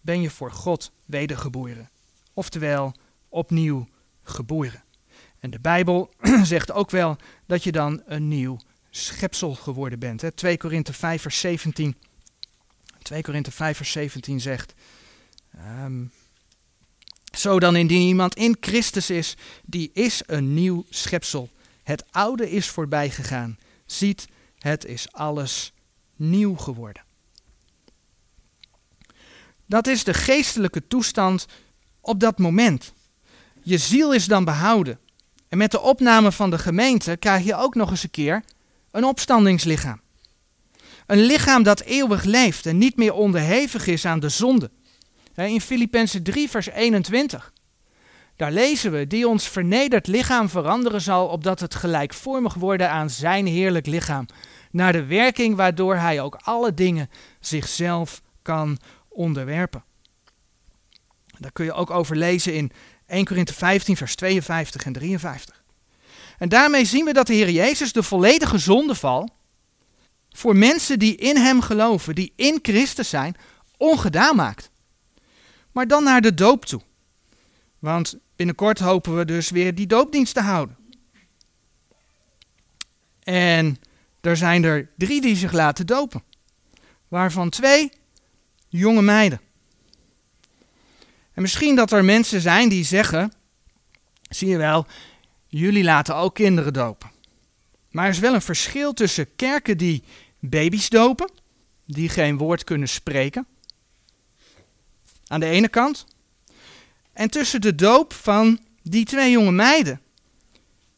[0.01, 1.91] ben je voor God wedergeboren,
[2.37, 2.95] oftewel
[3.29, 3.89] opnieuw
[4.23, 4.85] geboren.
[5.41, 8.59] En de Bijbel zegt ook wel dat je dan een nieuw
[8.91, 10.21] schepsel geworden bent.
[10.21, 10.33] Hè?
[10.33, 11.97] 2 Korinthe 5 vers 17.
[13.03, 14.75] 2 Korinthe 5 vers 17 zegt...
[15.83, 16.13] Um,
[17.37, 21.51] zo dan indien iemand in Christus is, die is een nieuw schepsel.
[21.83, 23.59] Het oude is voorbij gegaan.
[23.87, 25.73] Ziet, het is alles
[26.17, 27.05] nieuw geworden.
[29.67, 31.47] Dat is de geestelijke toestand
[32.07, 32.93] op dat moment.
[33.63, 34.99] Je ziel is dan behouden.
[35.49, 38.45] En met de opname van de gemeente krijg je ook nog eens een keer
[38.91, 40.01] een opstandingslichaam.
[41.07, 44.71] Een lichaam dat eeuwig leeft en niet meer onderhevig is aan de zonde.
[45.35, 47.53] In Filippenzen 3, vers 21.
[48.37, 53.47] Daar lezen we, die ons vernederd lichaam veranderen zal, opdat het gelijkvormig worden aan zijn
[53.47, 54.27] heerlijk lichaam,
[54.71, 59.85] naar de werking waardoor hij ook alle dingen zichzelf kan onderwerpen.
[61.39, 62.73] Daar kun je ook over lezen in
[63.07, 65.65] 1 Korinthe 15, vers 52 en 53.
[66.39, 69.29] En daarmee zien we dat de Heer Jezus de volledige zondeval
[70.31, 73.37] voor mensen die in Hem geloven, die in Christus zijn,
[73.77, 74.71] ongedaan maakt.
[75.73, 76.81] Maar dan naar de doop toe.
[77.79, 80.77] Want binnenkort hopen we dus weer die doopdienst te houden.
[83.23, 83.79] En
[84.21, 86.23] er zijn er drie die zich laten dopen.
[87.09, 87.93] Waarvan twee
[88.69, 89.41] jonge meiden.
[91.37, 93.33] En misschien dat er mensen zijn die zeggen,
[94.29, 94.87] zie je wel,
[95.49, 97.11] jullie laten ook kinderen dopen.
[97.91, 100.03] Maar er is wel een verschil tussen kerken die
[100.39, 101.31] baby's dopen,
[101.87, 103.47] die geen woord kunnen spreken,
[105.27, 106.07] aan de ene kant,
[107.13, 110.01] en tussen de doop van die twee jonge meiden,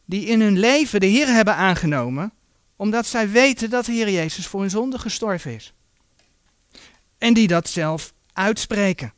[0.04, 2.32] die in hun leven de Heer hebben aangenomen,
[2.76, 5.72] omdat zij weten dat de Heer Jezus voor hun zonde gestorven is.
[7.18, 9.16] En die dat zelf uitspreken.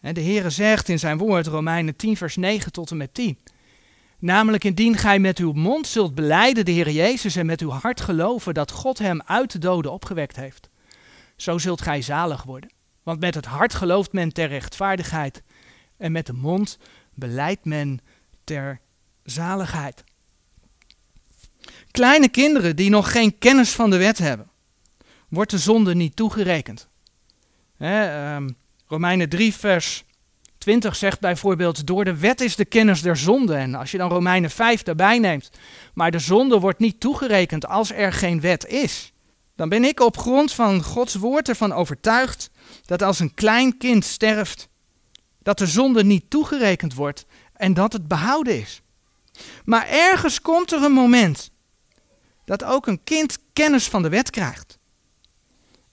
[0.00, 3.38] De Heere zegt in zijn woord, Romeinen 10, vers 9 tot en met 10.
[4.18, 8.00] Namelijk indien gij met uw mond zult beleiden de Heer Jezus en met uw hart
[8.00, 10.68] geloven dat God hem uit de doden opgewekt heeft,
[11.36, 12.70] zo zult gij zalig worden.
[13.02, 15.42] Want met het hart gelooft men ter rechtvaardigheid
[15.96, 16.78] en met de mond
[17.14, 18.00] beleidt men
[18.44, 18.80] ter
[19.22, 20.04] zaligheid.
[21.90, 24.50] Kleine kinderen die nog geen kennis van de wet hebben,
[25.28, 26.88] wordt de zonde niet toegerekend.
[27.76, 28.36] He,
[28.88, 30.04] Romeinen 3, vers
[30.58, 33.54] 20 zegt bijvoorbeeld: Door de wet is de kennis der zonde.
[33.54, 35.50] En als je dan Romeinen 5 daarbij neemt,
[35.94, 39.12] maar de zonde wordt niet toegerekend als er geen wet is.
[39.56, 42.50] Dan ben ik op grond van Gods woord ervan overtuigd
[42.84, 44.68] dat als een klein kind sterft,
[45.42, 48.82] dat de zonde niet toegerekend wordt en dat het behouden is.
[49.64, 51.50] Maar ergens komt er een moment
[52.44, 54.77] dat ook een kind kennis van de wet krijgt.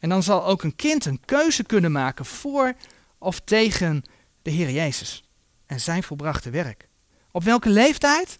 [0.06, 2.74] En dan zal ook een kind een keuze kunnen maken voor
[3.18, 4.04] of tegen
[4.42, 5.24] de Heer Jezus
[5.66, 6.88] en zijn volbrachte werk.
[7.32, 8.38] Op welke leeftijd?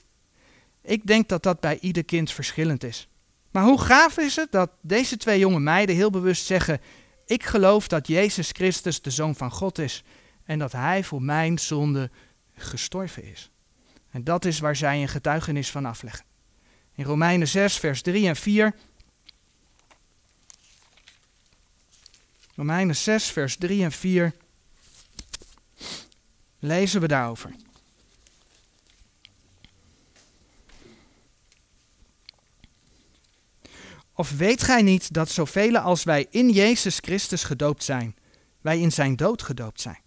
[0.82, 3.08] Ik denk dat dat bij ieder kind verschillend is.
[3.52, 6.82] Maar hoe gaaf is het dat deze twee jonge meiden heel bewust zeggen:
[7.26, 10.04] Ik geloof dat Jezus Christus de Zoon van God is
[10.44, 12.12] en dat Hij voor mijn zonde
[12.56, 13.52] gestorven is.
[14.12, 16.26] En dat is waar zij een getuigenis van afleggen.
[16.96, 18.76] In Romeinen 6, vers 3 en 4.
[22.56, 24.34] Romeinen 6, vers 3 en 4.
[26.60, 27.56] Lezen we daarover.
[34.14, 38.16] Of weet gij niet dat zoveel als wij in Jezus Christus gedoopt zijn,
[38.62, 40.00] wij in zijn dood gedoopt zijn?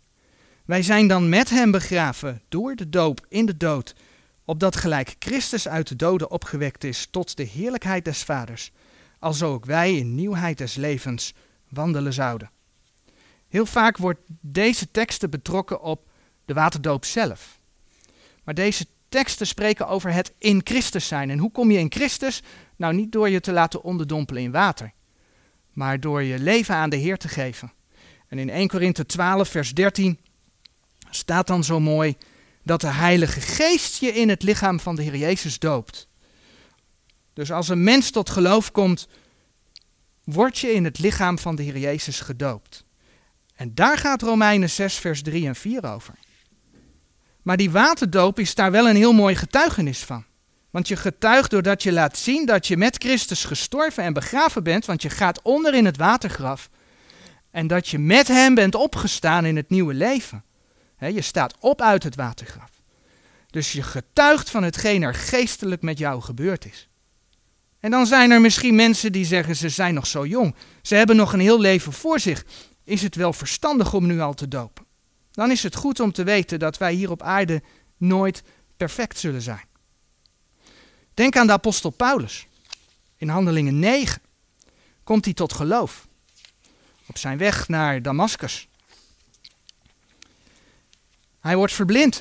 [0.64, 3.94] Wij zijn dan met hem begraven door de doop in de dood,
[4.44, 8.72] opdat gelijk Christus uit de doden opgewekt is tot de heerlijkheid des Vaders,
[9.18, 11.34] alzo ook wij in nieuwheid des levens
[11.70, 12.50] wandelen zouden.
[13.48, 16.08] Heel vaak wordt deze teksten betrokken op
[16.44, 17.58] de waterdoop zelf.
[18.44, 21.30] Maar deze teksten spreken over het in Christus zijn.
[21.30, 22.42] En hoe kom je in Christus?
[22.76, 24.92] Nou, niet door je te laten onderdompelen in water,
[25.72, 27.72] maar door je leven aan de Heer te geven.
[28.28, 30.18] En in 1 Korinthe 12, vers 13
[31.10, 32.16] staat dan zo mooi
[32.62, 36.08] dat de Heilige Geest je in het lichaam van de Heer Jezus doopt.
[37.32, 39.08] Dus als een mens tot geloof komt,
[40.32, 42.84] word je in het lichaam van de Heer Jezus gedoopt.
[43.54, 46.14] En daar gaat Romeinen 6, vers 3 en 4 over.
[47.42, 50.24] Maar die waterdoop is daar wel een heel mooi getuigenis van.
[50.70, 54.84] Want je getuigt doordat je laat zien dat je met Christus gestorven en begraven bent,
[54.84, 56.70] want je gaat onder in het watergraf.
[57.50, 60.44] En dat je met Hem bent opgestaan in het nieuwe leven.
[60.98, 62.70] je staat op uit het watergraf.
[63.50, 66.88] Dus je getuigt van hetgeen er geestelijk met jou gebeurd is.
[67.80, 70.54] En dan zijn er misschien mensen die zeggen ze zijn nog zo jong.
[70.82, 72.44] Ze hebben nog een heel leven voor zich.
[72.84, 74.84] Is het wel verstandig om nu al te dopen?
[75.32, 77.62] Dan is het goed om te weten dat wij hier op aarde
[77.96, 78.42] nooit
[78.76, 79.66] perfect zullen zijn.
[81.14, 82.46] Denk aan de apostel Paulus.
[83.16, 84.22] In Handelingen 9
[85.04, 86.06] komt hij tot geloof.
[87.06, 88.68] Op zijn weg naar Damascus.
[91.40, 92.20] Hij wordt verblind.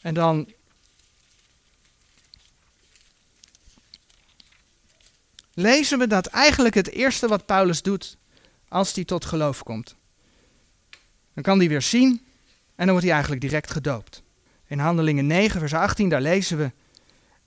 [0.00, 0.52] En dan
[5.54, 8.16] lezen we dat eigenlijk het eerste wat Paulus doet
[8.68, 9.94] als hij tot geloof komt.
[11.34, 12.10] Dan kan hij weer zien
[12.74, 14.22] en dan wordt hij eigenlijk direct gedoopt.
[14.66, 16.70] In Handelingen 9, vers 18, daar lezen we.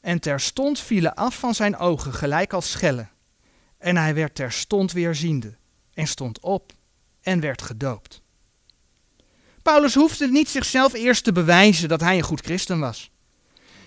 [0.02, 3.10] En terstond vielen af van zijn ogen gelijk als schellen.
[3.78, 5.54] En hij werd terstond weer ziende.
[5.94, 6.74] En stond op
[7.22, 8.22] en werd gedoopt.
[9.62, 13.12] Paulus hoefde niet zichzelf eerst te bewijzen dat hij een goed christen was.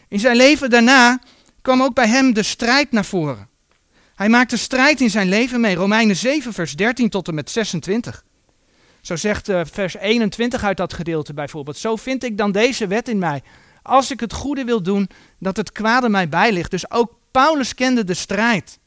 [0.08, 1.20] In zijn leven daarna
[1.62, 3.47] kwam ook bij hem de strijd naar voren.
[4.18, 5.74] Hij maakte strijd in zijn leven mee.
[5.74, 8.24] Romeinen 7, vers 13 tot en met 26.
[9.00, 11.76] Zo zegt uh, vers 21 uit dat gedeelte bijvoorbeeld.
[11.76, 13.42] Zo vind ik dan deze wet in mij.
[13.82, 16.70] Als ik het goede wil doen, dat het kwade mij bijligt.
[16.70, 18.78] Dus ook Paulus kende de strijd.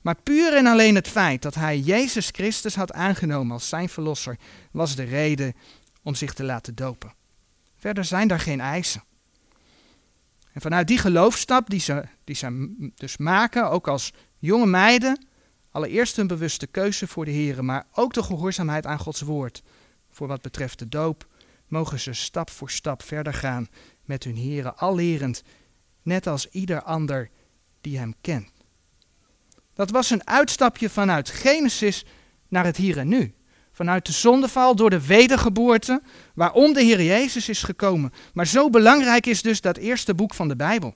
[0.00, 4.36] Maar puur en alleen het feit dat hij Jezus Christus had aangenomen als zijn verlosser,
[4.70, 5.54] was de reden
[6.02, 7.12] om zich te laten dopen.
[7.78, 9.02] Verder zijn daar geen eisen.
[10.52, 14.12] En vanuit die geloofstap die ze, die ze dus maken, ook als
[14.44, 15.26] jonge meiden,
[15.74, 19.62] Allereerst een bewuste keuze voor de Heer, maar ook de gehoorzaamheid aan Gods woord.
[20.10, 21.26] Voor wat betreft de doop
[21.68, 23.68] mogen ze stap voor stap verder gaan
[24.04, 25.42] met hun Heeren, al lerend,
[26.02, 27.30] net als ieder ander
[27.80, 28.50] die hem kent.
[29.74, 32.04] Dat was een uitstapje vanuit Genesis
[32.48, 33.34] naar het hier en nu.
[33.72, 36.02] Vanuit de zondeval door de wedergeboorte,
[36.34, 38.12] waarom de Heer Jezus is gekomen.
[38.34, 40.94] Maar zo belangrijk is dus dat eerste boek van de Bijbel.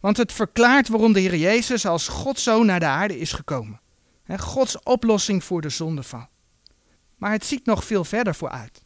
[0.00, 3.80] Want het verklaart waarom de Heer Jezus als Godzoon naar de aarde is gekomen.
[4.36, 6.28] Gods oplossing voor de zondeval.
[7.16, 8.82] Maar het ziet nog veel verder vooruit.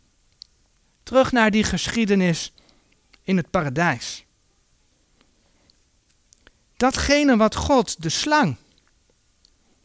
[1.03, 2.53] Terug naar die geschiedenis
[3.22, 4.25] in het paradijs.
[6.77, 8.57] Datgene wat God, de slang,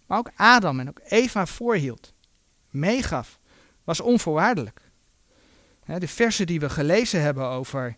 [0.06, 2.14] maar ook Adam en ook Eva voorhield,
[2.70, 3.40] meegaf,
[3.84, 4.82] was onvoorwaardelijk.
[5.86, 7.98] De versen die we gelezen hebben over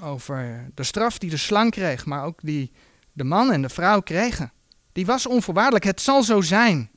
[0.00, 2.72] over de straf die de slang kreeg, maar ook die
[3.12, 4.52] de man en de vrouw kregen.
[4.92, 5.84] Die was onvoorwaardelijk.
[5.84, 6.90] Het zal zo zijn.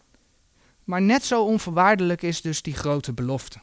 [0.84, 3.60] Maar net zo onvoorwaardelijk is dus die grote belofte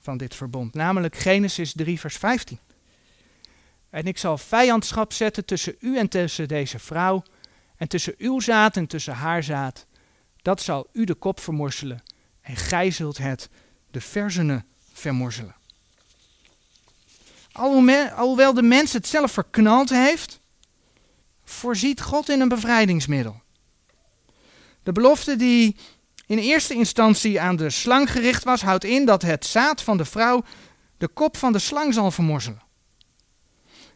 [0.00, 2.58] van dit verbond, namelijk Genesis 3, vers 15.
[3.90, 7.22] En ik zal vijandschap zetten tussen u en tussen deze vrouw,
[7.76, 9.86] en tussen uw zaad en tussen haar zaad.
[10.42, 12.02] Dat zal u de kop vermorzelen,
[12.40, 13.48] en gij zult het
[13.90, 15.54] de verzenen vermorzelen.
[17.54, 20.40] Alhoewel de mens het zelf verknald heeft,
[21.44, 23.42] voorziet God in een bevrijdingsmiddel.
[24.82, 25.76] De belofte die
[26.26, 30.04] in eerste instantie aan de slang gericht was, houdt in dat het zaad van de
[30.04, 30.44] vrouw
[30.98, 32.62] de kop van de slang zal vermorzelen.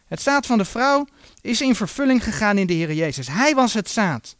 [0.07, 1.07] Het zaad van de vrouw
[1.41, 3.27] is in vervulling gegaan in de Heer Jezus.
[3.29, 4.37] Hij was het zaad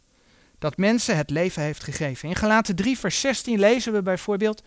[0.59, 2.29] dat mensen het leven heeft gegeven.
[2.29, 4.63] In Galaten 3, vers 16 lezen we bijvoorbeeld: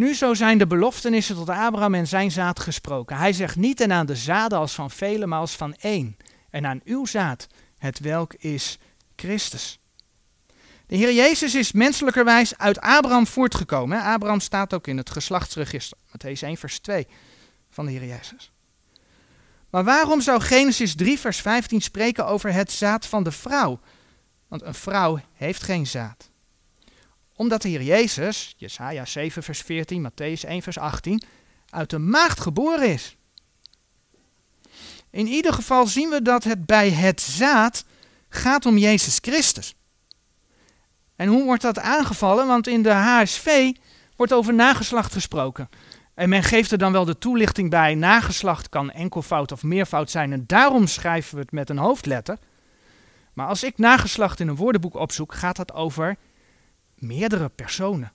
[0.00, 3.16] Nu zo zijn de beloftenissen tot Abraham en zijn zaad gesproken.
[3.16, 6.16] Hij zegt niet en aan de zaden als van velen, maar als van één.
[6.50, 7.46] En aan uw zaad,
[7.78, 8.78] het welk is
[9.16, 9.78] Christus.
[10.86, 14.02] De Heer Jezus is menselijkerwijs uit Abraham voortgekomen.
[14.02, 17.06] Abraham staat ook in het geslachtsregister, Matthäus 1 vers 2
[17.70, 18.52] van de Heer Jezus.
[19.70, 23.80] Maar waarom zou Genesis 3 vers 15 spreken over het zaad van de vrouw?
[24.48, 26.29] Want een vrouw heeft geen zaad
[27.40, 31.22] omdat de Jezus, Jesaja 7 vers 14, Matthäus 1 vers 18,
[31.70, 33.16] uit de maagd geboren is.
[35.10, 37.84] In ieder geval zien we dat het bij het zaad
[38.28, 39.74] gaat om Jezus Christus.
[41.16, 42.46] En hoe wordt dat aangevallen?
[42.46, 43.72] Want in de HSV
[44.16, 45.68] wordt over nageslacht gesproken.
[46.14, 50.32] En men geeft er dan wel de toelichting bij, nageslacht kan enkelvoud of meervoud zijn
[50.32, 52.38] en daarom schrijven we het met een hoofdletter.
[53.32, 56.16] Maar als ik nageslacht in een woordenboek opzoek, gaat dat over
[57.00, 58.12] meerdere personen.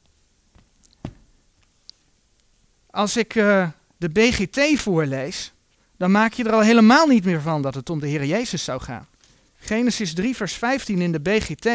[2.89, 5.53] Als ik uh, de BGT voorlees,
[5.97, 8.63] dan maak je er al helemaal niet meer van dat het om de Heer Jezus
[8.63, 9.07] zou gaan.
[9.55, 11.69] Genesis 3, vers 15 in de BGT.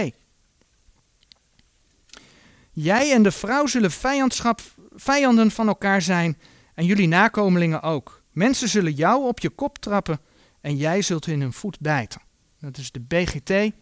[2.72, 4.61] Jij en de vrouw zullen vijandschap,
[4.94, 6.38] vijanden van elkaar zijn
[6.74, 8.22] en jullie nakomelingen ook.
[8.32, 10.20] Mensen zullen jou op je kop trappen
[10.61, 12.20] en jij zult in hun voet bijten.
[12.61, 13.72] Dat is de BGT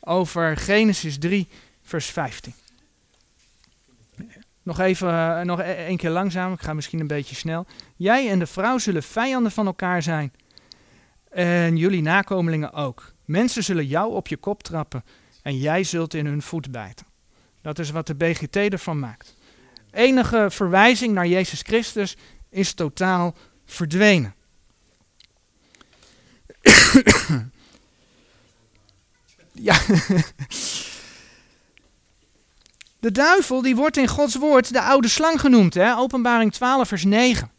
[0.00, 1.48] over Genesis 3,
[1.86, 2.54] vers 15.
[4.62, 7.66] Nog even, uh, nog e-, een keer langzaam, ik ga misschien een beetje snel.
[7.96, 10.32] Jij en de vrouw zullen vijanden van elkaar zijn.
[11.30, 13.12] En jullie nakomelingen ook.
[13.24, 15.04] Mensen zullen jou op je kop trappen
[15.42, 17.06] en jij zult in hun voet bijten.
[17.62, 19.34] Dat is wat de BGT ervan maakt.
[19.90, 22.16] Enige verwijzing naar Jezus Christus
[22.50, 24.34] is totaal verdwenen.
[29.52, 29.76] ja.
[33.06, 35.96] De duivel die wordt in Gods woord de oude slang genoemd, hè?
[35.96, 37.50] openbaring 12 vers 9.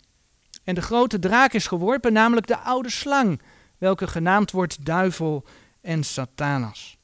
[0.64, 3.42] En de grote draak is geworpen, namelijk de oude slang,
[3.78, 5.46] welke genaamd wordt duivel
[5.82, 6.98] en satanas.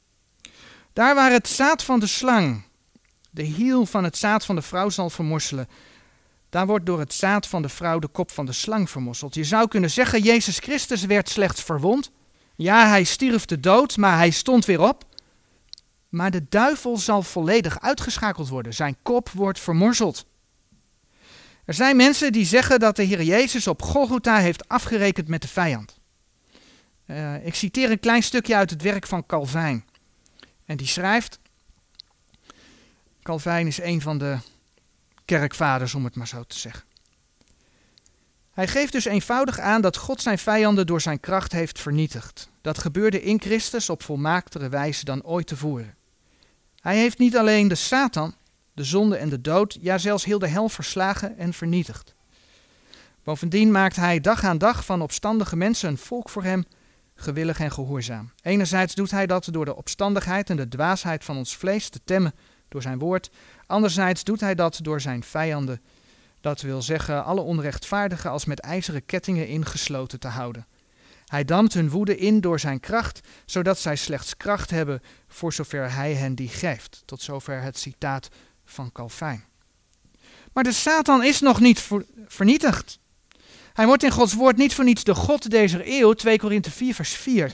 [0.94, 2.64] Daar waar het zaad van de slang
[3.30, 5.68] de hiel van het zaad van de vrouw zal vermorselen,
[6.50, 9.36] daar wordt door het zaad van de vrouw de kop van de slang vermosseld.
[9.36, 12.12] Je zou kunnen zeggen, Jezus Christus werd slechts verwond.
[12.56, 15.06] Ja, hij stierf de dood, maar hij stond weer op.
[16.14, 18.74] Maar de duivel zal volledig uitgeschakeld worden.
[18.74, 20.26] Zijn kop wordt vermorzeld.
[21.66, 25.48] Er zijn mensen die zeggen dat de Heer Jezus op Golgotha heeft afgerekend met de
[25.48, 25.98] vijand.
[27.06, 29.86] Uh, ik citeer een klein stukje uit het werk van Calvijn.
[30.66, 31.40] En die schrijft:
[33.24, 34.38] Calvijn is een van de
[35.26, 36.84] kerkvaders, om het maar zo te zeggen.
[38.52, 42.50] Hij geeft dus eenvoudig aan dat God zijn vijanden door zijn kracht heeft vernietigd.
[42.62, 46.02] Dat gebeurde in Christus op volmaaktere wijze dan ooit tevoren.
[46.84, 48.36] Hij heeft niet alleen de Satan,
[48.74, 52.16] de zonde en de dood, ja zelfs heel de hel verslagen en vernietigd.
[53.24, 56.66] Bovendien maakt hij dag aan dag van opstandige mensen een volk voor hem,
[57.16, 58.32] gewillig en gehoorzaam.
[58.42, 62.34] Enerzijds doet hij dat door de opstandigheid en de dwaasheid van ons vlees te temmen
[62.70, 63.30] door zijn woord.
[63.66, 65.82] Anderzijds doet hij dat door zijn vijanden,
[66.42, 70.66] dat wil zeggen alle onrechtvaardigen als met ijzeren kettingen ingesloten te houden.
[71.34, 75.94] Hij dampt hun woede in door zijn kracht, zodat zij slechts kracht hebben voor zover
[75.94, 77.04] hij hen die geeft.
[77.06, 78.30] Tot zover het citaat
[78.66, 79.44] van Calvijn.
[80.52, 81.90] Maar de Satan is nog niet
[82.28, 83.00] vernietigd.
[83.74, 86.94] Hij wordt in Gods woord niet voor niets de God deze eeuw, 2 Korinthe 4
[86.94, 87.52] vers 4.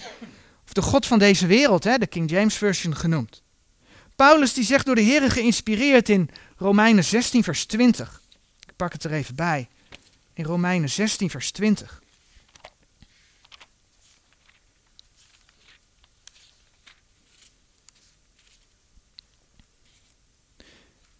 [0.65, 3.43] Of de God van deze wereld, hè, de King James Version genoemd.
[4.15, 8.21] Paulus die zegt door de Heer geïnspireerd in Romeinen 16 vers 20.
[8.67, 9.67] Ik pak het er even bij.
[10.33, 12.01] In Romeinen 16 vers 20.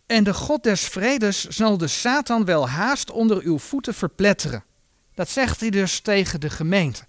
[0.09, 4.63] En de God des vredes zal de Satan wel haast onder uw voeten verpletteren.
[5.13, 7.03] Dat zegt hij dus tegen de gemeente.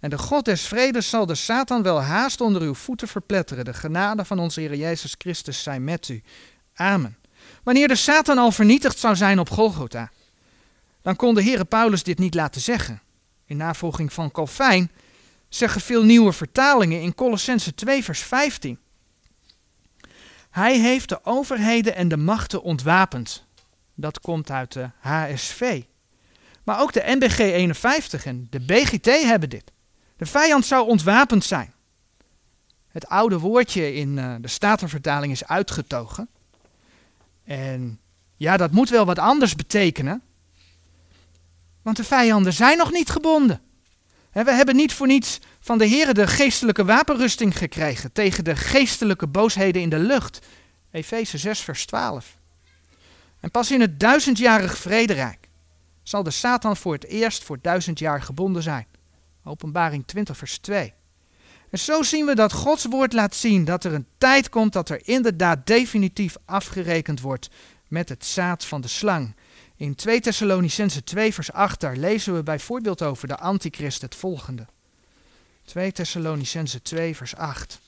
[0.00, 3.64] En de God des vredes zal de Satan wel haast onder uw voeten verpletteren.
[3.64, 6.22] De genade van onze Heer Jezus Christus zij met u.
[6.74, 7.16] Amen.
[7.62, 10.10] Wanneer de Satan al vernietigd zou zijn op Golgotha,
[11.02, 13.02] dan kon de Heere Paulus dit niet laten zeggen.
[13.46, 14.90] In navolging van Calvijn
[15.48, 18.78] zeggen veel nieuwe vertalingen in Colossense 2 vers 15.
[20.50, 23.44] Hij heeft de overheden en de machten ontwapend.
[23.94, 25.82] Dat komt uit de HSV.
[26.64, 29.72] Maar ook de NBG 51 en de BGT hebben dit.
[30.16, 31.72] De vijand zou ontwapend zijn.
[32.88, 36.28] Het oude woordje in uh, de Statenvertaling is uitgetogen.
[37.44, 38.00] En
[38.36, 40.22] ja, dat moet wel wat anders betekenen.
[41.82, 43.60] Want de vijanden zijn nog niet gebonden.
[44.32, 45.38] we hebben niet voor niets
[45.70, 50.46] van de Heer de geestelijke wapenrusting gekregen tegen de geestelijke boosheden in de lucht.
[50.90, 52.36] Efeze 6, vers 12.
[53.40, 55.48] En pas in het duizendjarig vrederijk
[56.02, 58.86] zal de Satan voor het eerst voor duizend jaar gebonden zijn.
[59.44, 60.92] Openbaring 20, vers 2.
[61.70, 64.88] En zo zien we dat Gods woord laat zien dat er een tijd komt dat
[64.88, 67.50] er inderdaad definitief afgerekend wordt
[67.88, 69.34] met het zaad van de slang.
[69.76, 74.66] In 2 Thessalonicense 2 vers 8 daar lezen we bijvoorbeeld over de antichrist het volgende.
[75.70, 77.80] 2 Thessalonicense 2 vers 8.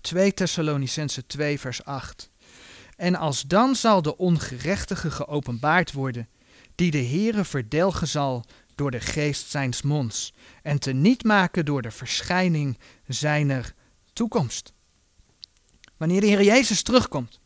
[0.00, 2.30] 2 Thessalonicense 2 vers 8.
[2.96, 6.28] En als dan zal de ongerechtige geopenbaard worden,
[6.74, 8.44] die de Heere verdelgen zal
[8.74, 13.74] door de geest zijns monds, en te niet maken door de verschijning zijner
[14.12, 14.72] toekomst.
[15.96, 17.40] Wanneer de Heer Jezus terugkomt,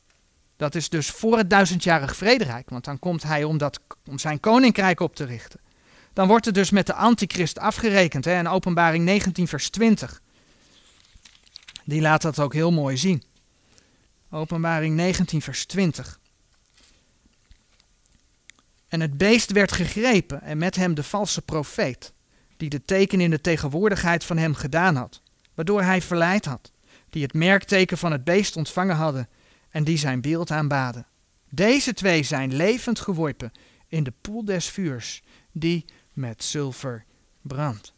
[0.62, 4.40] dat is dus voor het duizendjarig vrederijk, want dan komt hij om, dat, om zijn
[4.40, 5.60] koninkrijk op te richten.
[6.12, 10.20] Dan wordt er dus met de antichrist afgerekend, hè, in openbaring 19 vers 20
[11.84, 13.22] die laat dat ook heel mooi zien.
[14.30, 16.18] Openbaring 19, vers 20.
[18.88, 22.12] En het beest werd gegrepen en met hem de valse profeet,
[22.56, 25.22] die de teken in de tegenwoordigheid van hem gedaan had,
[25.54, 26.72] waardoor hij verleid had,
[27.10, 29.28] die het merkteken van het beest ontvangen hadden
[29.72, 31.06] en die zijn beeld aanbaden.
[31.48, 33.52] Deze twee zijn levend geworpen
[33.88, 37.04] in de poel des vuurs, die met zilver
[37.40, 37.94] brandt.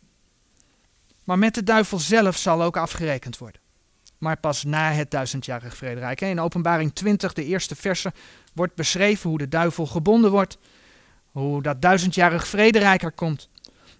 [1.25, 3.62] Maar met de duivel zelf zal ook afgerekend worden
[4.25, 6.20] maar pas na het duizendjarig vrederijk.
[6.20, 8.12] In openbaring 20, de eerste verse,
[8.53, 10.59] wordt beschreven hoe de duivel gebonden wordt,
[11.31, 13.49] hoe dat duizendjarig vrederijk er komt.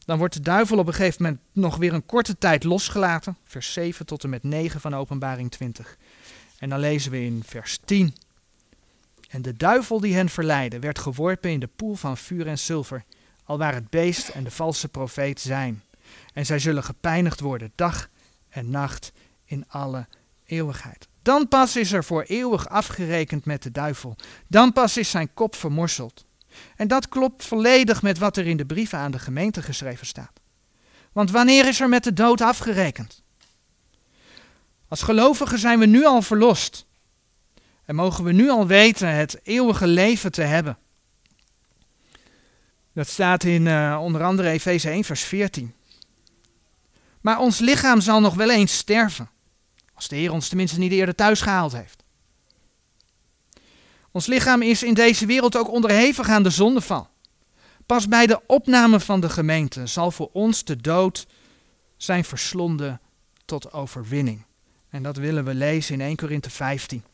[0.05, 3.73] Dan wordt de duivel op een gegeven moment nog weer een korte tijd losgelaten, vers
[3.73, 5.97] 7 tot en met 9 van openbaring 20.
[6.59, 8.15] En dan lezen we in vers 10.
[9.29, 13.05] En de duivel die hen verleidde, werd geworpen in de poel van vuur en zilver,
[13.45, 15.83] alwaar het beest en de valse profeet zijn.
[16.33, 18.09] En zij zullen gepijnigd worden dag
[18.49, 19.13] en nacht
[19.45, 20.07] in alle
[20.45, 21.09] eeuwigheid.
[21.23, 24.17] Dan pas is er voor eeuwig afgerekend met de duivel.
[24.49, 26.25] Dan pas is zijn kop vermorseld.
[26.77, 30.41] En dat klopt volledig met wat er in de brieven aan de gemeente geschreven staat.
[31.13, 33.24] Want wanneer is er met de dood afgerekend?
[34.95, 36.87] Als gelovigen zijn we nu al verlost.
[37.85, 40.79] En mogen we nu al weten het eeuwige leven te hebben.
[42.93, 45.75] Dat staat in uh, onder andere Efeze 1, vers 14.
[47.21, 49.31] Maar ons lichaam zal nog wel eens sterven.
[49.95, 52.03] Als de Heer ons tenminste niet eerder thuis gehaald heeft.
[54.11, 57.09] Ons lichaam is in deze wereld ook onderhevig aan de zondeval.
[57.87, 61.27] Pas bij de opname van de gemeente zal voor ons de dood
[61.97, 63.01] zijn verslonden
[63.45, 64.45] tot overwinning.
[64.95, 67.05] En dat willen we lezen in 1 Korinthe 15.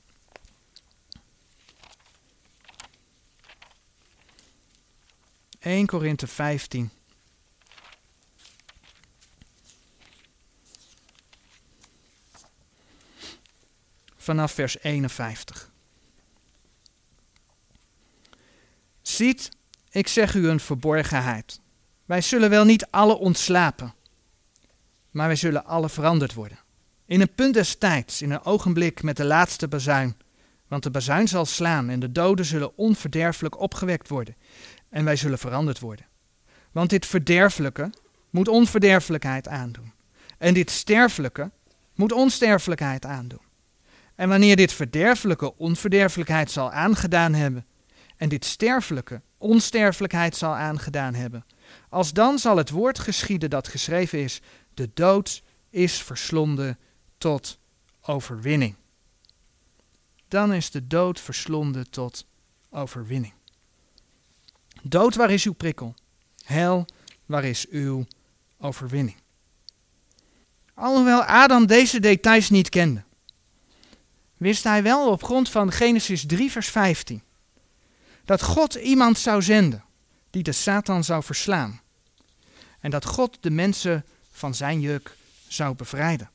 [5.58, 6.90] ...1 Korinthe 15.
[14.16, 15.70] vanaf vers 51.
[19.02, 19.48] Ziet,
[19.90, 21.60] ik zeg u een verborgenheid.
[22.04, 23.94] Wij zullen wel niet alle ontslapen,
[25.10, 26.59] maar wij zullen alle veranderd worden.
[27.10, 30.16] In een punt des tijds, in een ogenblik met de laatste bazuin.
[30.68, 34.36] Want de bazuin zal slaan en de doden zullen onverderfelijk opgewekt worden.
[34.88, 36.06] En wij zullen veranderd worden.
[36.72, 37.90] Want dit verderfelijke
[38.30, 39.92] moet onverderfelijkheid aandoen.
[40.38, 41.50] En dit sterfelijke
[41.94, 43.42] moet onsterfelijkheid aandoen.
[44.14, 47.66] En wanneer dit verderfelijke onverderfelijkheid zal aangedaan hebben,
[48.16, 51.44] en dit sterfelijke onsterfelijkheid zal aangedaan hebben,
[51.88, 54.40] als dan zal het woord geschieden dat geschreven is,
[54.74, 56.78] de dood is verslonden
[57.20, 57.58] tot
[58.00, 58.74] overwinning.
[60.28, 62.24] Dan is de dood verslonden tot
[62.70, 63.32] overwinning.
[64.82, 65.94] Dood, waar is uw prikkel?
[66.44, 66.86] Hel,
[67.26, 68.06] waar is uw
[68.58, 69.16] overwinning?
[70.74, 73.02] Alhoewel Adam deze details niet kende,
[74.36, 77.22] wist hij wel op grond van Genesis 3, vers 15
[78.30, 79.84] dat God iemand zou zenden
[80.30, 81.80] die de Satan zou verslaan.
[82.80, 85.16] En dat God de mensen van zijn juk
[85.48, 86.30] zou bevrijden.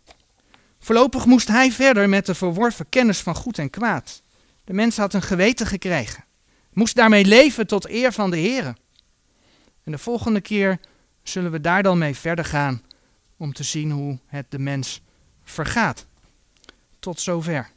[0.85, 4.21] Voorlopig moest hij verder met de verworven kennis van goed en kwaad.
[4.63, 6.23] De mens had een geweten gekregen.
[6.73, 8.65] Moest daarmee leven tot eer van de Heer.
[9.83, 10.79] En de volgende keer
[11.23, 12.81] zullen we daar dan mee verder gaan
[13.37, 15.01] om te zien hoe het de mens
[15.43, 16.05] vergaat.
[16.99, 17.69] Tot zover.